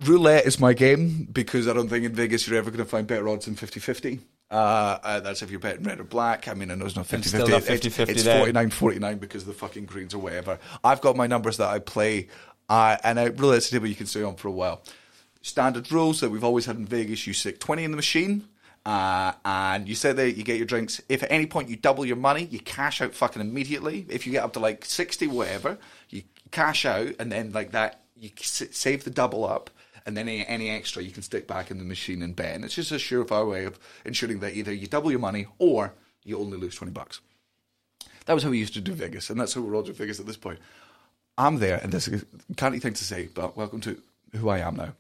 [0.03, 3.07] Roulette is my game because I don't think in Vegas you're ever going to find
[3.07, 4.21] better odds than 50 50.
[4.51, 6.49] Uh, uh, that's if you're betting red or black.
[6.49, 7.53] I mean, I know it's not 50 still 50.
[7.53, 8.39] not 50-50 It's there.
[8.39, 10.59] 49 49 because of the fucking greens or whatever.
[10.83, 12.29] I've got my numbers that I play,
[12.69, 14.83] uh, and I, roulette's a table you can stay on for a while.
[15.43, 18.49] Standard rules that we've always had in Vegas you stick 20 in the machine.
[18.85, 21.01] Uh, and you sit there, you get your drinks.
[21.09, 24.07] If at any point you double your money, you cash out fucking immediately.
[24.09, 25.79] If you get up to like 60, whatever,
[26.11, 29.71] you cash out and then like that, you save the double up.
[30.07, 32.55] And then any, any extra you can stick back in the machine and bet.
[32.55, 35.95] And it's just a surefire way of ensuring that either you double your money or
[36.25, 37.21] you only lose 20 bucks.
[38.27, 40.19] That was how we used to do Vegas, and that's how we're all doing Vegas
[40.19, 40.59] at this point.
[41.37, 42.25] I'm there, and this is
[42.57, 44.01] canny thing to say, but welcome to
[44.37, 44.95] who I am now.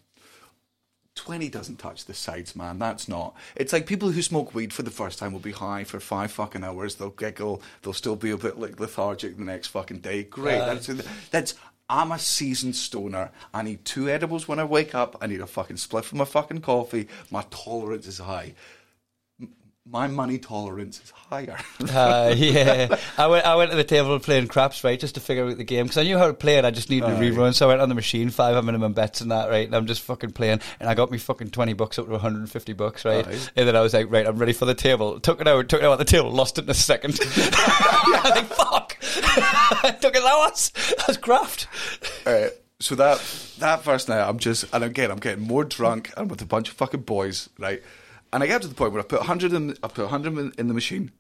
[1.17, 2.79] 20 doesn't touch the sides, man.
[2.79, 3.35] That's not.
[3.55, 6.33] It's like people who smoke weed for the first time will be high for five
[6.33, 6.97] fucking hours.
[6.97, 7.63] They'll giggle.
[7.83, 10.25] They'll still be a bit like lethargic the next fucking day.
[10.25, 10.59] Great.
[10.59, 10.87] That's,
[11.31, 11.55] that's,
[11.89, 13.31] I'm a seasoned stoner.
[13.53, 15.17] I need two edibles when I wake up.
[15.21, 17.09] I need a fucking split of my fucking coffee.
[17.31, 18.55] My tolerance is high.
[19.87, 21.59] My money tolerance is higher.
[21.79, 23.45] Uh, yeah, I went.
[23.45, 25.99] I went to the table playing craps, right, just to figure out the game because
[25.99, 26.65] I knew how to play it.
[26.65, 29.31] I just needed to rerun, so I went on the machine, five minimum bets and
[29.31, 29.67] that, right.
[29.67, 32.73] And I'm just fucking playing, and I got me fucking twenty bucks up to 150
[32.73, 33.27] bucks, right.
[33.27, 33.51] Right.
[33.57, 35.21] And then I was like, right, I'm ready for the table.
[35.21, 37.19] Took it out, took it out at the table, lost it in a second.
[37.23, 38.97] I was like, fuck.
[40.01, 40.71] took it out.
[41.07, 41.69] That's graft.
[42.27, 42.47] Uh,
[42.81, 43.19] so that
[43.59, 46.71] that first night, I'm just, and again, I'm getting more drunk and with a bunch
[46.71, 47.83] of fucking boys, right?
[48.35, 50.53] And I get to the point where I put 100 in, I put 100 in,
[50.59, 51.13] in the machine,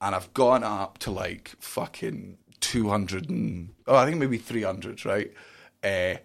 [0.00, 5.32] and I've gone up to like fucking 200 and oh, I think maybe 300, right?
[5.84, 6.16] Uh,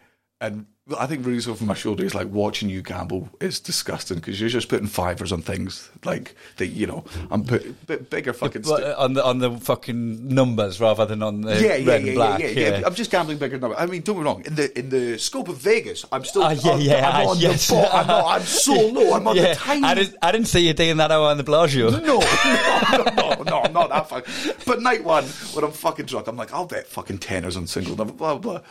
[0.42, 0.66] and
[0.98, 4.50] I think Rudy's over my shoulder is like watching you gamble is disgusting because you're
[4.50, 6.68] just putting fivers on things like that.
[6.68, 7.76] You know, I'm putting
[8.10, 8.64] bigger fucking.
[8.64, 12.02] Sti- uh, on the on the fucking numbers rather than on the yeah, yeah, red
[12.02, 12.40] yeah, and black.
[12.40, 12.88] yeah, yeah, yeah.
[12.88, 13.78] I'm just gambling bigger number.
[13.78, 14.44] I mean, don't get me wrong.
[14.44, 16.44] In the in the scope of Vegas, I'm still.
[16.44, 17.68] Ah, yeah, I'm, yeah, I'm on yes.
[17.68, 17.96] the.
[17.96, 19.14] I'm, not, I'm so low.
[19.14, 19.84] I'm on yeah, the tiny.
[19.84, 20.16] I didn't.
[20.24, 21.90] I didn't see you doing that out on the Bellagio.
[21.92, 24.56] no, no, no, no, no, I'm not that fucking.
[24.66, 27.96] But night one, when I'm fucking drunk, I'm like, I'll bet fucking tenors on single
[27.96, 28.60] number, blah blah.
[28.60, 28.62] blah.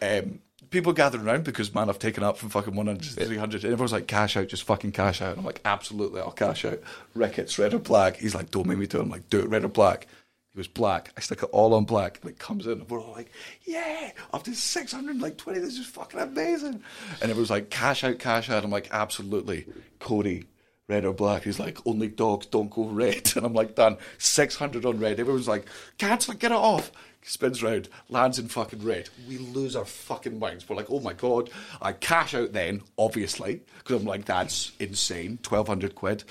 [0.00, 0.40] Um,
[0.70, 3.64] people gathering around because man, I've taken up from fucking 100 to 300.
[3.64, 5.30] And everyone's like, cash out, just fucking cash out.
[5.30, 6.80] And I'm like, absolutely, I'll cash out.
[7.14, 8.16] Ricketts, red or black.
[8.16, 9.02] He's like, don't make me do it.
[9.02, 10.06] I'm like, do it, red or black.
[10.52, 11.12] He was black.
[11.16, 12.72] I stick it all on black, and it comes in.
[12.72, 13.30] And we're all like,
[13.64, 15.60] yeah, up to 620.
[15.60, 16.82] This is fucking amazing.
[17.20, 18.64] And everyone's like, cash out, cash out.
[18.64, 19.66] I'm like, absolutely.
[19.98, 20.46] Cody,
[20.88, 21.42] red or black.
[21.42, 23.32] He's like, only dogs don't go red.
[23.36, 23.98] And I'm like, done.
[24.18, 25.20] 600 on red.
[25.20, 25.66] Everyone's like,
[25.98, 26.90] cancel it, get it off.
[27.28, 29.08] Spins round, lands in fucking red.
[29.28, 30.68] We lose our fucking minds.
[30.68, 31.50] We're like, oh my God.
[31.82, 35.40] I cash out then, obviously, because I'm like, that's insane.
[35.44, 36.22] 1200 quid.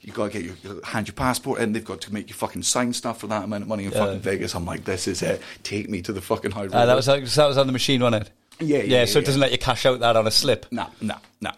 [0.00, 1.72] You got to get your, hand your passport in.
[1.72, 4.20] They've got to make you fucking sign stuff for that amount of money in fucking
[4.20, 4.56] Vegas.
[4.56, 5.40] I'm like, this is it.
[5.62, 6.74] Take me to the fucking high road.
[6.74, 8.32] Uh, that was like, that was on the machine, wasn't it?
[8.58, 8.98] Yeah, yeah, yeah.
[8.98, 10.66] yeah, so it doesn't let you cash out that on a slip.
[10.72, 11.52] Nah, nah, nah.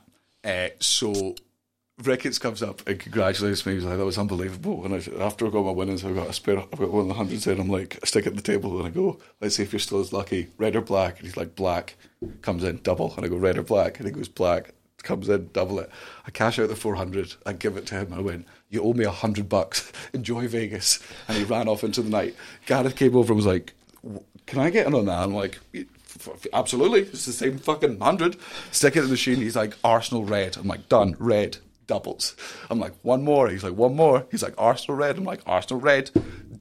[0.45, 1.35] Uh, so
[1.99, 3.75] Ricketts comes up and congratulates me.
[3.75, 6.33] He's like, "That was unbelievable." And I, after I got my winnings, I've got a
[6.33, 6.59] spare.
[6.59, 7.61] I've got one of the hundreds in.
[7.61, 9.81] I'm like, I stick it at the table and I go, "Let's see if you're
[9.81, 11.97] still as lucky, red or black." And he's like, "Black."
[12.41, 15.51] Comes in double, and I go, "Red or black?" And he goes, "Black." Comes in
[15.53, 15.91] double it.
[16.27, 17.35] I cash out the 400.
[17.45, 18.13] I give it to him.
[18.13, 19.93] I went, "You owe me a hundred bucks.
[20.15, 22.35] Enjoy Vegas." And he ran off into the night.
[22.67, 23.75] Gareth came over and was like,
[24.47, 25.59] "Can I get in on that?" I'm like.
[26.53, 28.37] Absolutely, it's the same fucking hundred.
[28.71, 29.37] Stick it in the machine.
[29.37, 30.59] He's like Arsenal red.
[30.59, 31.57] I'm like done red
[31.93, 32.35] doubles.
[32.71, 33.51] I'm like one more.
[33.51, 34.25] He's like one more.
[34.31, 35.19] He's like Arsenal red.
[35.19, 36.11] I'm like Arsenal red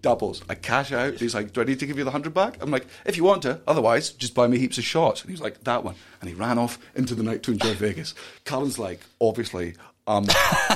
[0.01, 0.41] doubles.
[0.49, 1.13] I cash out.
[1.13, 2.57] He's like, do I need to give you the hundred back?
[2.59, 3.61] I'm like, if you want to.
[3.65, 5.21] Otherwise, just buy me heaps of shots.
[5.21, 5.95] And he's like, that one.
[6.19, 8.13] And he ran off into the night to enjoy Vegas.
[8.43, 9.75] Cullen's like, obviously.
[10.05, 10.27] Um,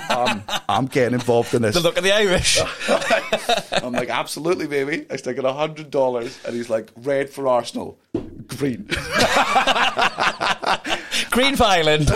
[0.10, 1.76] um, I'm getting involved in this.
[1.76, 2.62] The look of the Irish.
[3.84, 5.06] I'm like, absolutely, baby.
[5.10, 8.00] I stick in a hundred dollars, and he's like, red for Arsenal,
[8.48, 8.88] green.
[11.32, 12.10] Green Island.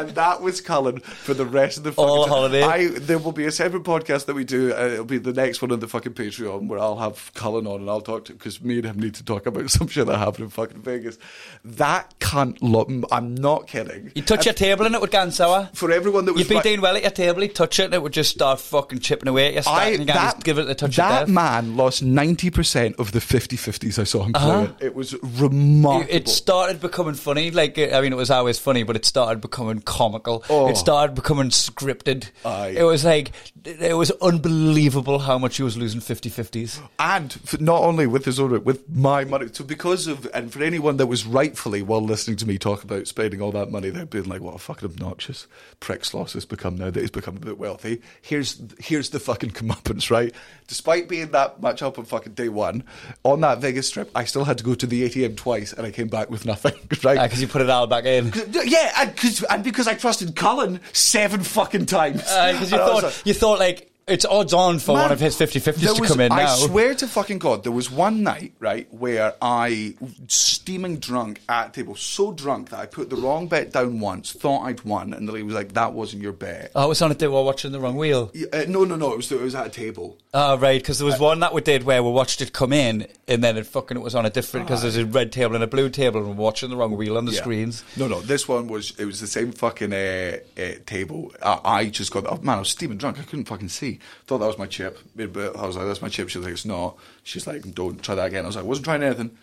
[0.00, 2.32] And that was Cullen for the rest of the fucking All time.
[2.34, 2.62] holiday.
[2.62, 4.72] I there will be a separate podcast that we do.
[4.74, 7.80] Uh, it'll be the next one on the fucking Patreon where I'll have Cullen on
[7.80, 10.06] and I'll talk to him because me and him need to talk about some shit
[10.06, 11.18] that happened in fucking Vegas.
[11.64, 12.58] That cunt.
[12.60, 14.12] Lo- I'm not kidding.
[14.14, 15.68] You touch your table and it would go sour.
[15.74, 17.84] For everyone that was You'd be right- doing well at your table, you'd touch it
[17.84, 20.58] and it would just start fucking chipping away at your stack I, and that, give
[20.58, 24.46] it the touch that man lost 90% of the 50-50s I saw him Uh-huh.
[24.66, 24.76] playing.
[24.80, 26.14] It was remarkable.
[26.14, 27.50] It started becoming funny.
[27.50, 30.44] Like I mean, it was always funny, but it started becoming comical.
[30.48, 30.68] Oh.
[30.68, 32.30] It started becoming scripted.
[32.44, 32.74] Aye.
[32.78, 33.32] It was like
[33.64, 36.80] it was unbelievable how much he was losing 50-50s.
[36.98, 39.48] and not only with his own, with my money.
[39.52, 43.06] So because of, and for anyone that was rightfully while listening to me talk about
[43.06, 45.46] spending all that money, they'd been like, "What a fucking obnoxious
[45.80, 49.50] prick Sloss has become now that he's become a bit wealthy." Here's here's the fucking
[49.60, 50.34] comeuppance, right?
[50.68, 52.84] Despite being that much up on fucking day one
[53.24, 55.90] on that Vegas trip, I still had to go to the ATM twice, and I
[55.90, 57.20] came back with nothing, right?
[57.22, 58.32] Because you put it all back in.
[58.64, 62.22] yeah, and, and because I trusted Cullen seven fucking times.
[62.22, 64.94] Because Uh, you And I was thought like- you thought like It's odds on for
[64.94, 66.36] Man, one of his 50-50s to was- come in now.
[66.36, 69.94] I swear to fucking God, there was one night, right, where I,
[70.26, 74.62] steaming drunk at table, so drunk that I put the wrong bet down once, thought
[74.64, 76.72] I'd won, and the lady was like, that wasn't your bet.
[76.74, 78.30] Oh, it was on a day while watching the wrong wheel.
[78.34, 80.18] Yeah, uh, no, no, no, it was, it was at a table.
[80.34, 83.06] Oh, right, because there was one that we did where we watched it come in,
[83.28, 85.62] and then it fucking it was on a different because there's a red table and
[85.62, 87.40] a blue table, and we're watching the wrong wheel on the Yeah.
[87.40, 87.84] screens.
[87.96, 91.32] No, no, this one was, it was the same fucking uh, uh, table.
[91.42, 93.99] I, I just got, oh man, I was steaming drunk, I couldn't fucking see.
[94.26, 94.98] Thought that was my chip.
[95.14, 96.28] But I was like, that's my chip.
[96.28, 96.96] She was like, it's not.
[97.22, 98.44] She's like, don't try that again.
[98.44, 99.36] I was like, I wasn't trying anything.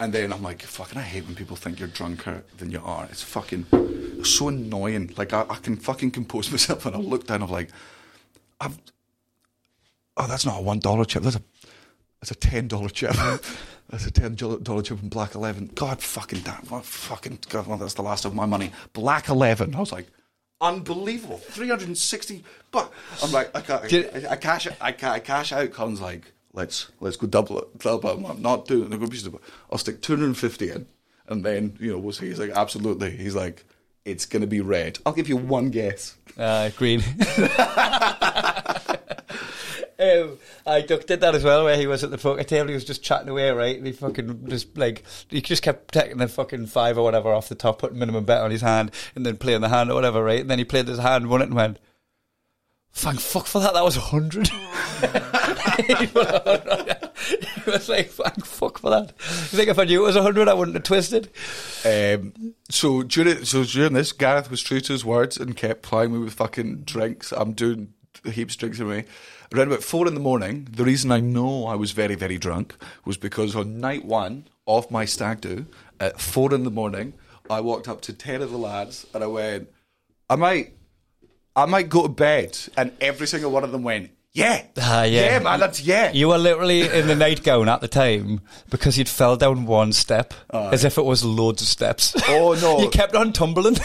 [0.00, 3.06] And then I'm like, fucking, I hate when people think you're drunker than you are.
[3.06, 3.66] It's fucking
[4.24, 5.12] so annoying.
[5.16, 7.70] Like, I, I can fucking compose myself and I look down, I'm like,
[8.60, 8.78] I've,
[10.16, 11.22] oh, that's not a $1 chip.
[11.22, 11.42] That's a,
[12.20, 13.10] that's a $10 chip.
[13.10, 13.54] Mm-hmm.
[13.92, 15.70] That's a ten dollar chip in Black Eleven.
[15.74, 16.64] God fucking damn!
[16.68, 17.66] What fucking God!
[17.66, 18.72] Well, that's the last of my money.
[18.94, 19.74] Black Eleven.
[19.74, 20.06] I was like,
[20.62, 21.36] unbelievable.
[21.38, 22.42] Three hundred and sixty.
[22.70, 22.90] But
[23.22, 24.74] I'm like, I, ca- Did- I, I cash it.
[24.80, 25.72] I, ca- I cash out.
[25.72, 27.78] Colin's like, let's let's go double it.
[27.80, 28.30] Double it.
[28.30, 28.94] I'm not doing it.
[28.94, 29.40] I'm gonna be stupid.
[29.70, 30.86] I'll stick two hundred and fifty in,
[31.28, 32.28] and then you know we'll see.
[32.28, 33.10] He's like, absolutely.
[33.10, 33.64] He's like,
[34.06, 34.98] it's gonna be red.
[35.04, 36.16] I'll give you one guess.
[36.38, 37.02] Uh, green.
[39.98, 42.68] um, I Duck did that as well, where he was at the poker table.
[42.68, 43.76] He was just chatting away, right?
[43.76, 47.48] And he fucking just like he just kept taking the fucking five or whatever off
[47.48, 50.22] the top, putting minimum bet on his hand, and then playing the hand or whatever,
[50.22, 50.40] right?
[50.40, 51.78] And then he played his hand, won it, and went.
[52.94, 53.72] Thank fuck for that.
[53.72, 54.48] That was a hundred.
[57.66, 60.22] he was like, "Thank fuck for that." You think if I knew it was a
[60.22, 61.30] hundred, I wouldn't have twisted.
[61.86, 66.12] Um, so during so during this, Gareth was true to his words and kept plying
[66.12, 67.32] me with fucking drinks.
[67.32, 69.06] I'm doing heaps of drinks away.
[69.54, 72.74] Around about four in the morning, the reason I know I was very very drunk
[73.04, 75.66] was because on night one of my stag do
[76.00, 77.12] at four in the morning,
[77.50, 79.68] I walked up to ten of the lads and I went,
[80.30, 80.72] "I might,
[81.54, 84.12] I might go to bed," and every single one of them went.
[84.34, 85.24] Yeah, Ah, yeah.
[85.32, 86.10] yeah, man, that's yeah.
[86.10, 90.32] You were literally in the nightgown at the time because you'd fell down one step
[90.50, 92.14] as if it was loads of steps.
[92.28, 92.80] Oh, no.
[92.82, 93.76] you kept on tumbling.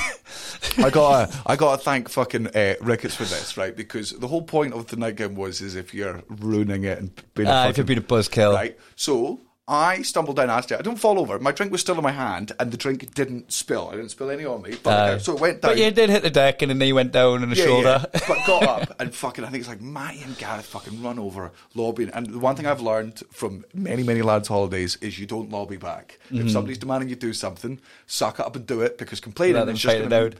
[0.78, 3.76] I got I got to thank fucking uh, Ricketts for this, right?
[3.76, 7.50] Because the whole point of the nightgown was is if you're ruining it and being
[7.50, 8.54] a Ah, fucking, if you'd been a buzzkill.
[8.54, 8.78] right?
[8.96, 10.78] So I stumbled down Ashley.
[10.78, 11.38] I don't fall over.
[11.40, 13.90] My drink was still in my hand, and the drink didn't spill.
[13.90, 14.76] I didn't spill any on me.
[14.82, 15.14] But Aye.
[15.16, 15.72] uh, so it went down.
[15.72, 18.06] but you did hit the deck and the knee went down and the Yeah, shoulder.
[18.14, 18.20] yeah.
[18.28, 21.52] But got up and fucking, I think it's like Matty and Gareth fucking run over
[21.76, 22.10] lobbying.
[22.12, 25.76] And the one thing I've learned from many, many lads' holidays is you don't lobby
[25.76, 26.18] back.
[26.32, 26.48] Mm-hmm.
[26.48, 29.80] If somebody's demanding you do something, suck it up and do it because complaining is
[29.82, 30.34] just gonna- out.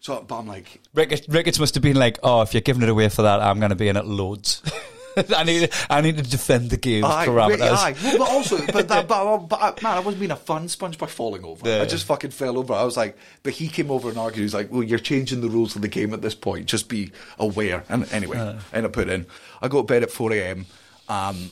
[0.00, 2.90] So, but I'm like, Ricketts, Ricketts must have been like, "Oh, if you're giving it
[2.90, 4.60] away for that, I'm going to be in it loads."
[5.36, 7.60] I need, I need to defend the game's Aye, parameters.
[7.72, 7.94] aye.
[8.02, 10.98] Well, but also, but, that, but, but, uh, man, I wasn't being a fun sponge
[10.98, 11.68] by falling over.
[11.68, 11.82] Yeah.
[11.82, 12.72] I just fucking fell over.
[12.72, 14.38] I was like, but he came over and argued.
[14.38, 16.66] He was like, well, you're changing the rules of the game at this point.
[16.66, 17.84] Just be aware.
[17.88, 18.58] And anyway, Uh.
[18.72, 19.26] I put in.
[19.62, 20.66] I go to bed at 4 a.m.
[21.08, 21.50] Um,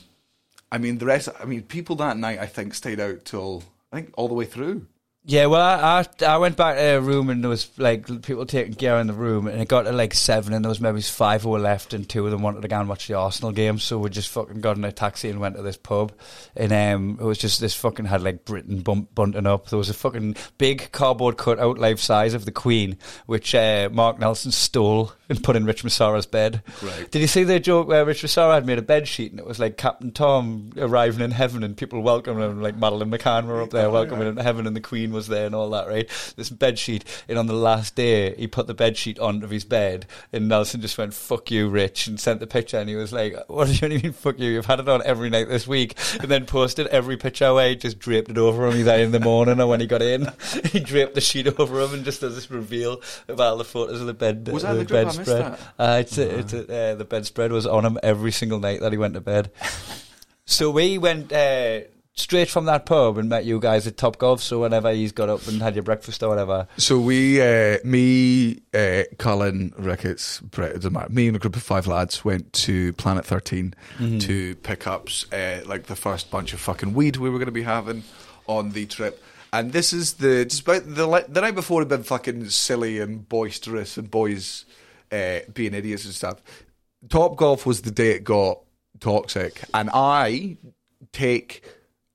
[0.71, 3.97] I mean, the rest, I mean, people that night, I think, stayed out till, I
[3.97, 4.87] think, all the way through.
[5.25, 8.45] Yeah, well, I, I I went back to a room and there was like people
[8.45, 11.01] taking gear in the room, and it got to like seven, and there was maybe
[11.01, 13.53] five who were left, and two of them wanted to go and watch the Arsenal
[13.53, 16.11] game, so we just fucking got in a taxi and went to this pub,
[16.57, 19.69] and um, it was just this fucking had like Britain bump, bunting up.
[19.69, 24.19] There was a fucking big cardboard cutout life size of the Queen, which uh, Mark
[24.19, 26.61] Nelson stole and put in Rich Masara's bed.
[26.81, 27.09] Right.
[27.09, 29.45] Did you see the joke where Rich Masara had made a bed sheet and it
[29.45, 33.61] was like Captain Tom arriving in heaven and people welcoming him, like Madeleine McCann were
[33.63, 35.87] up there oh, welcoming him to heaven and the Queen was there and all that,
[35.87, 36.07] right?
[36.35, 37.03] This bed sheet.
[37.27, 40.81] And on the last day, he put the bed sheet onto his bed and Nelson
[40.81, 43.73] just went, fuck you, Rich, and sent the picture and he was like, what do
[43.73, 44.51] you mean, fuck you?
[44.51, 45.97] You've had it on every night this week.
[46.19, 49.59] And then posted every picture away, just draped it over him either in the morning
[49.59, 50.31] or when he got in.
[50.71, 53.99] he draped the sheet over him and just does this reveal about all the photos
[53.99, 55.22] of the bed, Was that the the group?
[55.27, 55.59] I missed bedspread.
[55.79, 58.91] Uh, it's a, it's a, uh, the bedspread was on him every single night that
[58.91, 59.51] he went to bed.
[60.45, 61.81] so we went uh,
[62.15, 64.41] straight from that pub and met you guys at Top Golf.
[64.41, 68.61] So whenever he's got up and had your breakfast or whatever, So we, uh, me,
[68.73, 71.11] uh, Colin, Ricketts, Brett, it doesn't matter.
[71.11, 73.73] Me and a group of five lads went to Planet 13
[74.19, 77.51] to pick up uh, like the first bunch of fucking weed we were going to
[77.51, 78.03] be having
[78.47, 79.23] on the trip.
[79.51, 83.97] And this is the despite the the night before had been fucking silly and boisterous
[83.97, 84.65] and boys
[85.13, 86.41] uh, being idiots and stuff.
[87.09, 88.59] Top Golf was the day it got
[88.99, 90.57] toxic, and I
[91.11, 91.63] take.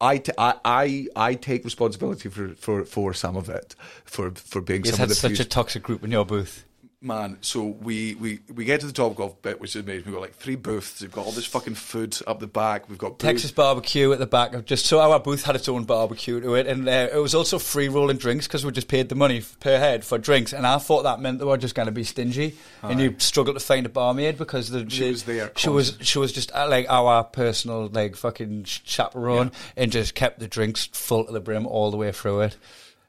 [0.00, 3.74] I, t- I, I, I take responsibility for, for, for some of it,
[4.04, 6.64] for for being some had of the such few- a toxic group in your booth.
[7.00, 10.06] Man, so we, we, we get to the top golf bit, which is amazing.
[10.06, 11.00] We've got like three booths.
[11.00, 12.88] We've got all this fucking food up the back.
[12.88, 13.24] We've got booths.
[13.24, 16.54] Texas barbecue at the back of just so our booth had its own barbecue to
[16.54, 19.42] it, and uh, it was also free rolling drinks because we just paid the money
[19.60, 22.04] per head for drinks, and I thought that meant they were just going to be
[22.04, 25.68] stingy, and you struggle to find a barmaid because the, She the- was there She
[25.68, 30.40] was she was just uh, like our personal like fucking ch- chaperone, and just kept
[30.40, 32.56] the drinks full to the brim all the way through it.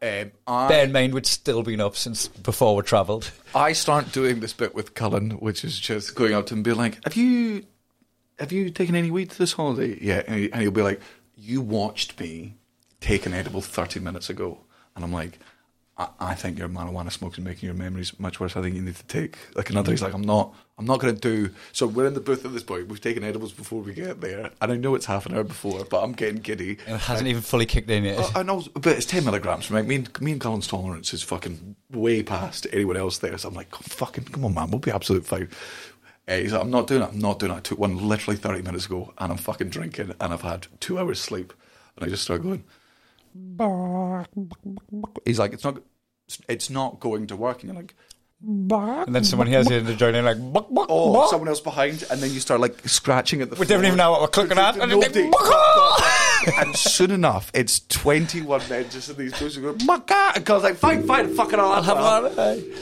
[0.02, 3.32] Um, I, Bear in mind, we'd still been up since before we travelled.
[3.56, 6.64] I start doing this bit with Cullen, which is just going up to him and
[6.64, 7.66] being like, "Have you,
[8.40, 11.02] have you taken any weed this holiday?" Yeah, and, he, and he'll be like,
[11.36, 12.56] "You watched me
[13.02, 14.60] take an edible thirty minutes ago,"
[14.96, 15.38] and I'm like,
[15.98, 18.56] I, "I think your marijuana smoke is making your memories much worse.
[18.56, 21.14] I think you need to take like another." He's like, "I'm not, I'm not going
[21.14, 22.88] to do." So we're in the booth at this point.
[22.88, 25.86] We've taken edibles before we get there, and I know it's half an hour before,
[25.86, 26.78] but I'm getting giddy.
[26.88, 28.18] And it hasn't even fully kicked in yet.
[28.18, 29.86] Uh, I know, but it's 10 milligrams, right?
[29.86, 33.38] Me and, me and Cullen's tolerance is fucking way past anyone else there.
[33.38, 35.50] So I'm like, "Oh, fucking, come on, man, we'll be absolute fine.
[36.28, 37.56] Uh, he's like, I'm not doing it, I'm not doing it.
[37.56, 41.00] I took one literally 30 minutes ago and I'm fucking drinking and I've had two
[41.00, 41.54] hours sleep.
[41.96, 42.64] And I just start going,
[45.26, 45.82] he's like, it's not,
[46.48, 47.64] it's not going to work.
[47.64, 47.96] And you're like,
[48.42, 51.30] and then someone hears you in the journey like, buck, buck, oh, buck.
[51.30, 52.04] someone else behind.
[52.10, 54.58] And then you start like scratching at the We don't even know what we're clicking
[54.58, 54.78] at.
[54.78, 59.74] And it's Nobody- like, and soon enough, it's 21 men just in these booths who
[59.74, 60.32] go, Maka!
[60.36, 61.74] And Cole's like, fine, fine, fuck it all.
[61.74, 62.36] I'll have one.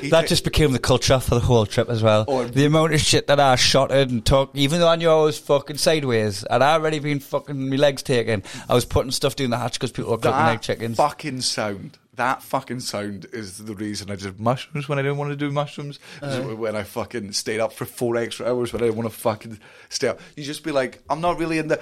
[0.09, 2.25] That ta- just became the culture for the whole trip as well.
[2.27, 5.09] Oh, the amount of shit that I shot at and took, even though I knew
[5.09, 9.11] I was fucking sideways, and I already been fucking my legs taken, I was putting
[9.11, 10.97] stuff down the hatch because people were cooking like that chickens.
[10.97, 11.97] fucking sound.
[12.17, 15.51] That fucking sound is the reason I did mushrooms when I didn't want to do
[15.51, 15.99] mushrooms.
[16.21, 16.55] Uh-huh.
[16.55, 19.59] when I fucking stayed up for four extra hours when I didn't want to fucking
[19.89, 20.19] stay up.
[20.35, 21.79] You just be like, I'm not really in the.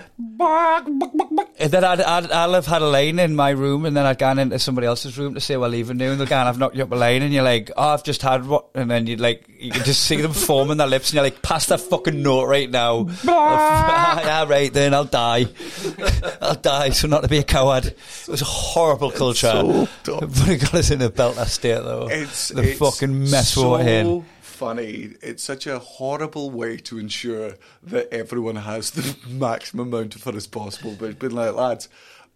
[1.58, 4.18] And then I'd, I'd, I'll have had a line in my room, and then I'd
[4.18, 6.76] gone into somebody else's room to say we're leaving now, and they're going, I've knocked
[6.76, 8.68] you up a line, and you're like, oh, I've just had what?
[8.76, 11.42] And then you'd like, you can just see them forming their lips, and you're like,
[11.42, 13.08] pass that fucking note right now.
[13.24, 15.46] yeah, right, then I'll die.
[16.42, 17.86] I'll die, so not to be a coward.
[17.86, 19.48] It was a horrible culture.
[19.52, 20.25] So dumb.
[20.28, 22.08] But it got us in a belter state, though.
[22.10, 24.26] It's the it's fucking mess so we were in.
[24.42, 25.14] funny.
[25.22, 30.36] It's such a horrible way to ensure that everyone has the maximum amount of fun
[30.36, 30.96] as possible.
[30.98, 31.90] But it's been like, lads,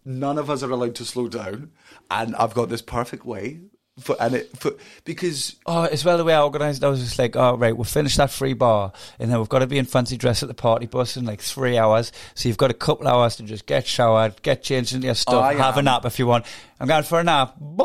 [0.04, 1.70] none of us are allowed to slow down,
[2.10, 3.60] and I've got this perfect way.
[3.98, 4.72] For, and it for
[5.04, 7.76] because Oh, as well the way I organised, it, I was just like, oh, right,
[7.76, 10.48] we'll finish that free bar, and then we've got to be in fancy dress at
[10.48, 12.10] the party bus in like three hours.
[12.34, 15.34] So you've got a couple hours to just get showered, get changed into your stuff,
[15.34, 15.84] oh, I have a am.
[15.86, 16.46] nap if you want.
[16.78, 17.56] I'm going for a nap.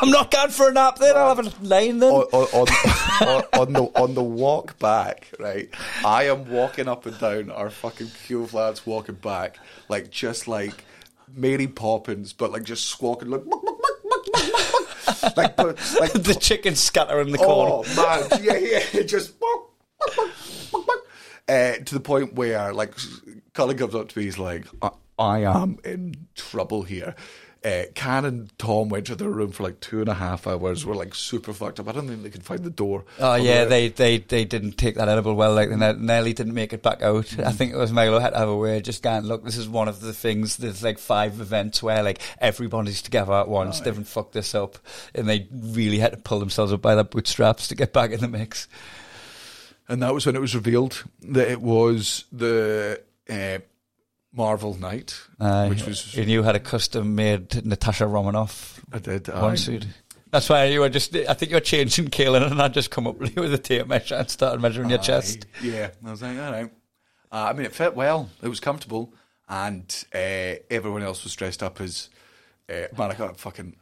[0.00, 1.14] I'm not going for a nap then.
[1.16, 2.10] I'll have a line then.
[2.10, 2.68] on, on,
[3.28, 5.68] on, on the on the walk back, right?
[6.06, 9.58] I am walking up and down our fucking queue of lads walking back,
[9.90, 10.84] like just like
[11.34, 13.42] Mary Poppins, but like just squawking like.
[15.36, 17.84] like, but- like the chicken scatter in the corner.
[17.86, 19.34] Oh man, yeah, yeah, just.
[21.48, 22.94] Uh, to the point where like
[23.54, 27.14] Colin comes up to me, he's like, I, I am in trouble here.
[27.64, 30.86] Uh, Can and Tom went to their room for like two and a half hours.
[30.86, 31.88] We're like super fucked up.
[31.88, 33.04] I don't think they could find the door.
[33.18, 35.54] Oh yeah, the- they, they they didn't take that edible well.
[35.54, 37.36] Like and then Nelly didn't make it back out.
[37.40, 38.84] I think it was Milo had to have a word.
[38.84, 40.56] Just going, look, this is one of the things.
[40.56, 43.80] There's like five events where like everybody's together at once.
[43.80, 44.78] They haven't fucked this up,
[45.14, 48.20] and they really had to pull themselves up by their bootstraps to get back in
[48.20, 48.68] the mix.
[49.88, 53.58] And that was when it was revealed that it was the uh,
[54.32, 59.28] Marvel night, Uh, which was and you had a custom made Natasha Romanoff I did
[59.28, 59.86] one suit.
[60.30, 61.16] That's why you were just.
[61.16, 64.16] I think you were changing Kaelin, and I just come up with a tape measure
[64.16, 65.46] and started measuring your chest.
[65.62, 66.70] Yeah, I was like, all right.
[67.32, 68.28] Uh, I mean, it fit well.
[68.42, 69.14] It was comfortable,
[69.48, 72.10] and uh, everyone else was dressed up as.
[72.68, 73.76] Uh, man, I can't fucking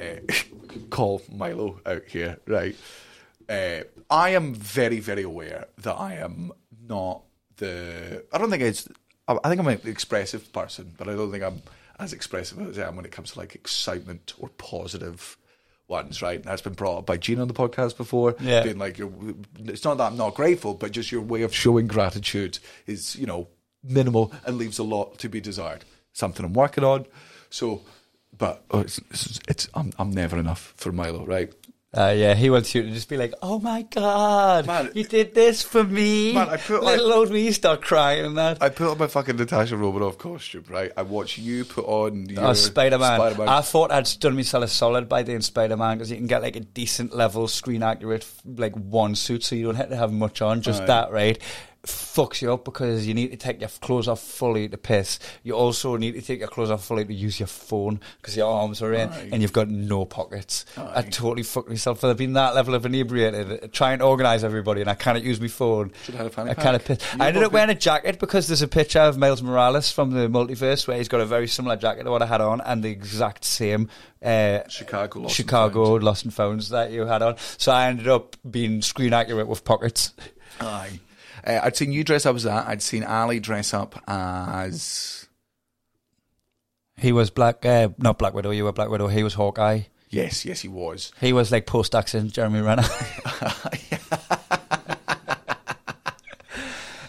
[0.00, 0.32] uh,
[0.90, 2.74] call Milo out here, right?
[3.48, 6.50] Uh, I am very, very aware that I am
[6.88, 7.22] not
[7.58, 8.24] the.
[8.32, 8.88] I don't think it's.
[9.42, 11.62] I think I'm an expressive person, but I don't think I'm
[11.98, 15.36] as expressive as I am when it comes to like excitement or positive
[15.88, 16.36] ones, right?
[16.36, 18.34] And that's been brought up by Gene on the podcast before.
[18.40, 18.62] Yeah.
[18.62, 19.12] Being like, you're,
[19.64, 23.26] it's not that I'm not grateful, but just your way of showing gratitude is, you
[23.26, 23.48] know,
[23.84, 25.84] minimal and leaves a lot to be desired.
[26.12, 27.06] Something I'm working on.
[27.50, 27.82] So,
[28.36, 31.52] but oh, it's, it's, it's I'm, I'm never enough for Milo, right?
[31.94, 35.34] Uh, yeah, he wants you to just be like, "Oh my god, Man, you did
[35.34, 38.62] this for me!" Man, I put, little old me start crying and that.
[38.62, 40.90] I put on my fucking Natasha Romanoff costume, right?
[40.96, 43.20] I watch you put on your Oh, Spider Man.
[43.46, 46.40] I thought I'd done myself a solid by doing Spider Man because you can get
[46.40, 50.12] like a decent level, screen accurate, like one suit, so you don't have to have
[50.14, 50.86] much on, just Aye.
[50.86, 51.38] that, right?
[51.86, 55.18] Fucks you up because you need to take your clothes off fully to piss.
[55.42, 58.52] You also need to take your clothes off fully to use your phone because your
[58.52, 59.30] arms are in Aye.
[59.32, 60.64] and you've got no pockets.
[60.76, 62.04] I totally fucked myself.
[62.04, 65.48] I've been that level of inebriated, trying to organise everybody, and I cannot use my
[65.48, 65.92] phone.
[66.04, 66.62] Should have had a fanny I pack.
[66.64, 67.14] kind of pissed.
[67.14, 70.12] You I ended up wearing a jacket because there's a picture of Miles Morales from
[70.12, 72.84] the multiverse where he's got a very similar jacket to what I had on and
[72.84, 73.88] the exact same
[74.22, 76.04] uh, Chicago Lost and Chicago Found.
[76.04, 77.36] Lost and Founds that you had on.
[77.58, 80.14] So I ended up being screen accurate with pockets.
[80.60, 81.00] Aye.
[81.46, 82.66] Uh, I'd seen you dress up as that.
[82.66, 85.28] I'd seen Ali dress up as.
[86.96, 88.50] He was Black, uh, not Black Widow.
[88.50, 89.08] You were Black Widow.
[89.08, 89.82] He was Hawkeye.
[90.10, 91.10] Yes, yes, he was.
[91.20, 92.84] He was like post accent Jeremy Renner.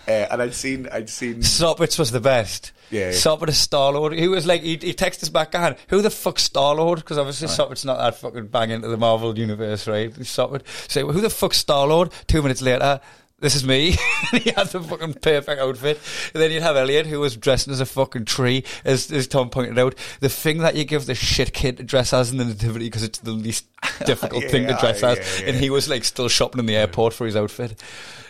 [0.06, 1.36] Uh, and I'd seen, I'd seen.
[1.36, 2.74] Soppitz was the best.
[2.92, 4.14] Yeah, is Star Lord.
[4.14, 7.00] He was like, he, he texted us back on, who the fuck Star Lord?
[7.00, 10.14] Because obviously Soppitz's not that fucking bang into the Marvel universe, right?
[10.14, 10.62] Soppit.
[10.90, 12.12] So who the fuck Star Lord?
[12.28, 13.00] Two minutes later,
[13.44, 13.92] this is me.
[14.32, 16.00] he had the fucking perfect outfit.
[16.34, 19.50] And then you'd have Elliot, who was dressed as a fucking tree, as, as Tom
[19.50, 19.96] pointed out.
[20.22, 23.04] The thing that you give the shit kid to dress as in the nativity because
[23.04, 23.66] it's the least
[24.06, 25.42] difficult thing to dress yeah, as.
[25.42, 25.50] yeah.
[25.50, 27.76] And he was like still shopping in the airport for his outfit.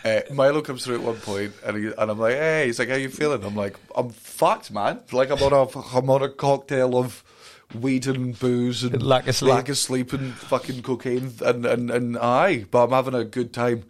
[0.04, 2.88] Uh, Milo comes through at one point, and, he, and I'm like, "Hey," he's like,
[2.88, 4.98] "How you feeling?" I'm like, "I'm fucked, man.
[5.12, 7.22] Like I'm on a, I'm on a cocktail of
[7.80, 9.54] weed and booze and Lack of sleep.
[9.54, 13.52] lack of sleep and fucking cocaine and and and aye, but I'm having a good
[13.54, 13.84] time."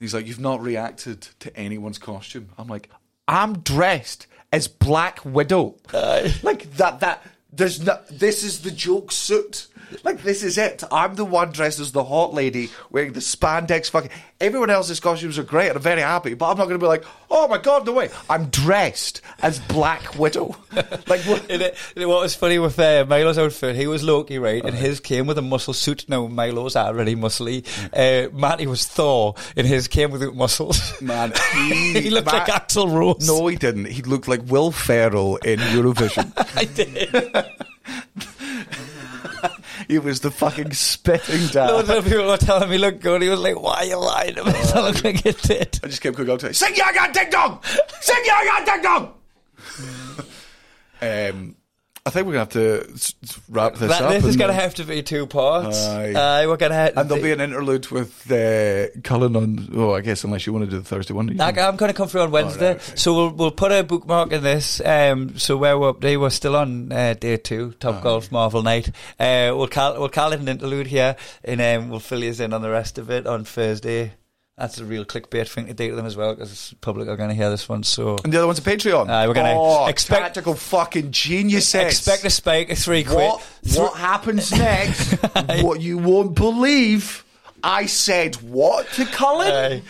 [0.00, 2.90] He's like, "You've not reacted to anyone's costume." I'm like,
[3.28, 5.76] "I'm dressed as Black Widow."
[6.42, 7.00] Like that.
[7.00, 7.22] That
[7.52, 7.98] there's no.
[8.10, 9.66] This is the joke suit.
[10.04, 10.84] Like this is it.
[10.92, 13.90] I'm the one dressed as the hot lady wearing the spandex.
[13.90, 16.34] Fucking everyone else's costumes are great, and I'm very happy.
[16.34, 18.10] But I'm not going to be like, oh my god, no way.
[18.28, 20.56] I'm dressed as Black Widow.
[20.72, 21.44] like what?
[21.50, 24.64] It, what was funny with uh, Milo's outfit, he was Loki, right?
[24.64, 26.08] And his came with a muscle suit.
[26.08, 27.66] Now, Milo's already muscly.
[27.92, 31.00] Uh, Matty was Thor, and his came without muscles.
[31.00, 33.26] Man, he looked like Axl Rose.
[33.26, 33.86] No, he didn't.
[33.86, 36.32] He looked like Will Ferrell in Eurovision.
[36.56, 37.10] I did.
[39.88, 41.98] He was the fucking spitting Loads dad.
[41.98, 43.22] of people were telling me, look good.
[43.22, 44.52] He was like, why are you lying to me?
[44.74, 45.80] I look like it did.
[45.82, 46.54] I just kept going out to it.
[46.54, 47.58] Sing Jaja Ding Dong!
[48.00, 49.14] Sing Jaja Ding Dong!
[51.02, 51.56] um,
[52.10, 53.14] I think we're going to have to
[53.48, 54.10] wrap this That, up.
[54.10, 55.86] this is going to have to be two parts.
[55.86, 56.14] Aye.
[56.16, 59.68] Aye, we're to have And there'll be an interlude with uh, Cullen on.
[59.72, 61.40] Oh, I guess unless you want to do the Thursday one.
[61.40, 62.96] I, I'm going to come through on Wednesday, okay.
[62.96, 64.80] so we'll we'll put a bookmark in this.
[64.84, 68.88] Um, so where we're up we're still on uh, day two, Top Golf Marvel Night.
[69.20, 72.52] Uh, we'll call we'll call it an interlude here, and um, we'll fill you in
[72.52, 74.14] on the rest of it on Thursday.
[74.60, 77.16] That's a real clickbait thing to do to them as well, because the public are
[77.16, 77.82] going to hear this one.
[77.82, 79.08] So And the other one's a Patreon.
[79.08, 81.74] Aye, we're gonna oh, expect- tactical fucking geniuses.
[81.74, 83.16] expect a spike of three quid.
[83.16, 85.12] what, Thr- what happens next?
[85.62, 87.24] what you won't believe.
[87.64, 89.50] I said what to Cullen?
[89.50, 89.82] Aye.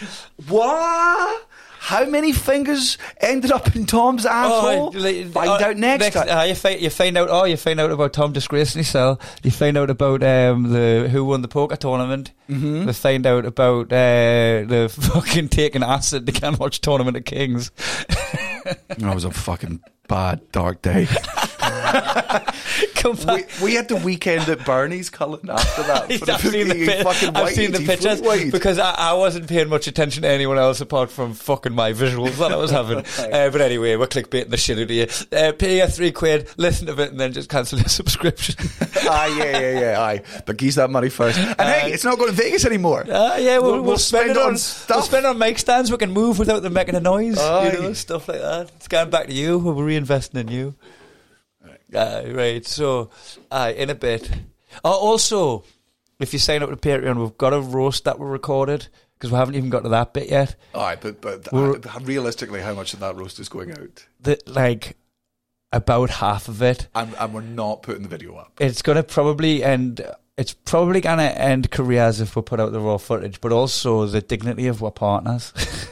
[0.48, 1.46] What?
[1.83, 4.93] How many fingers ended up in Tom's asshole?
[4.93, 6.28] like, Find oh, out next, time.
[6.28, 7.28] uh, you, find, you find out.
[7.31, 9.18] Oh, you find out about Tom disgracing himself.
[9.43, 12.33] You find out about um, the who won the poker tournament.
[12.51, 12.87] Mm-hmm.
[12.87, 16.26] You find out about uh, the fucking taking acid.
[16.26, 17.70] They can't watch Tournament of Kings.
[18.99, 21.09] That was a fucking bad, dark day.
[22.95, 23.51] Come we, back.
[23.62, 26.11] we had the weekend at Bernie's, Cullen, after that.
[26.28, 28.20] I've seen the, he pi- fucking I've seen the pictures
[28.51, 32.36] because I, I wasn't paying much attention to anyone else apart from fucking my visuals
[32.38, 32.99] that I was having.
[33.18, 35.07] uh, but anyway, we're clickbaiting the shit out of you.
[35.32, 38.57] Uh, pay your three quid, listen to it, and then just cancel your subscription.
[39.09, 40.22] aye, yeah, yeah, yeah, aye.
[40.47, 41.38] But geese that money first.
[41.38, 43.03] And hey, it's not going to Vegas anymore.
[43.03, 44.97] Uh, yeah, we'll, we'll, We'll- spend, spend it on on stuff.
[44.97, 45.91] We'll spend it on mic stands.
[45.91, 47.38] We can move without them making a noise.
[47.38, 47.72] Aye.
[47.72, 48.70] You know, stuff like that.
[48.76, 49.59] It's going back to you.
[49.59, 50.74] We're reinvesting in you.
[51.95, 52.66] Uh, right.
[52.66, 53.11] So,
[53.51, 54.30] uh, in a bit.
[54.84, 55.64] Oh, also,
[56.18, 58.88] if you sign up to Patreon, we've got a roast that we recorded
[59.18, 60.57] because we haven't even got to that bit yet.
[60.74, 64.07] All right, but but We're- uh, realistically, how much of that roast is going out?
[64.20, 64.97] That like
[65.72, 66.88] about half of it.
[66.95, 68.53] And, and we're not putting the video up.
[68.61, 70.01] It's going to probably end.
[70.36, 74.07] It's probably going to end careers if we put out the raw footage, but also
[74.07, 75.53] the dignity of our partners.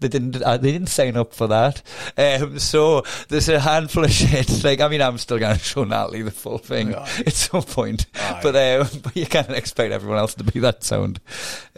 [0.00, 0.42] they didn't.
[0.42, 1.82] Uh, they didn't sign up for that.
[2.16, 4.50] Um, so there's a handful of shit.
[4.62, 7.22] Like I mean, I'm still going to show Natalie the full thing Aye.
[7.26, 8.06] at some point,
[8.42, 11.20] but um, but you can't expect everyone else to be that sound.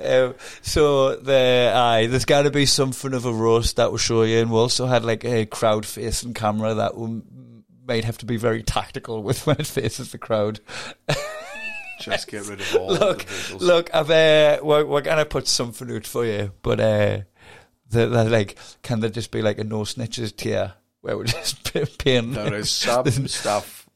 [0.02, 4.22] Um, so the aye, there's got to be something of a roast that we'll show
[4.22, 7.22] you, and we also had like a crowd facing camera that will,
[7.86, 10.60] might have to be very tactical with when it faces the crowd.
[12.00, 13.24] Just get rid of all look,
[13.60, 17.18] look, I've, uh, we're, we're gonna put something out for you, but uh,
[17.94, 21.72] the, the, like, can there just be like a no snitches tier where we're just
[21.98, 22.32] paying?
[22.32, 23.88] There is some stuff.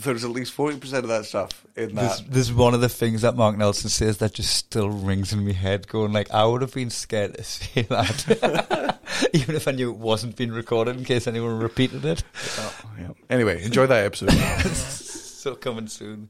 [0.00, 2.30] There's at least forty percent of that stuff in There's, that.
[2.30, 5.52] there's one of the things that Mark Nelson says that just still rings in my
[5.52, 8.98] head, going like, I would have been scared to say that.
[9.32, 12.22] even if I knew it wasn't being recorded in case anyone repeated it.
[12.58, 13.08] Oh, yeah.
[13.30, 14.30] Anyway, enjoy that episode.
[14.74, 16.28] so coming soon.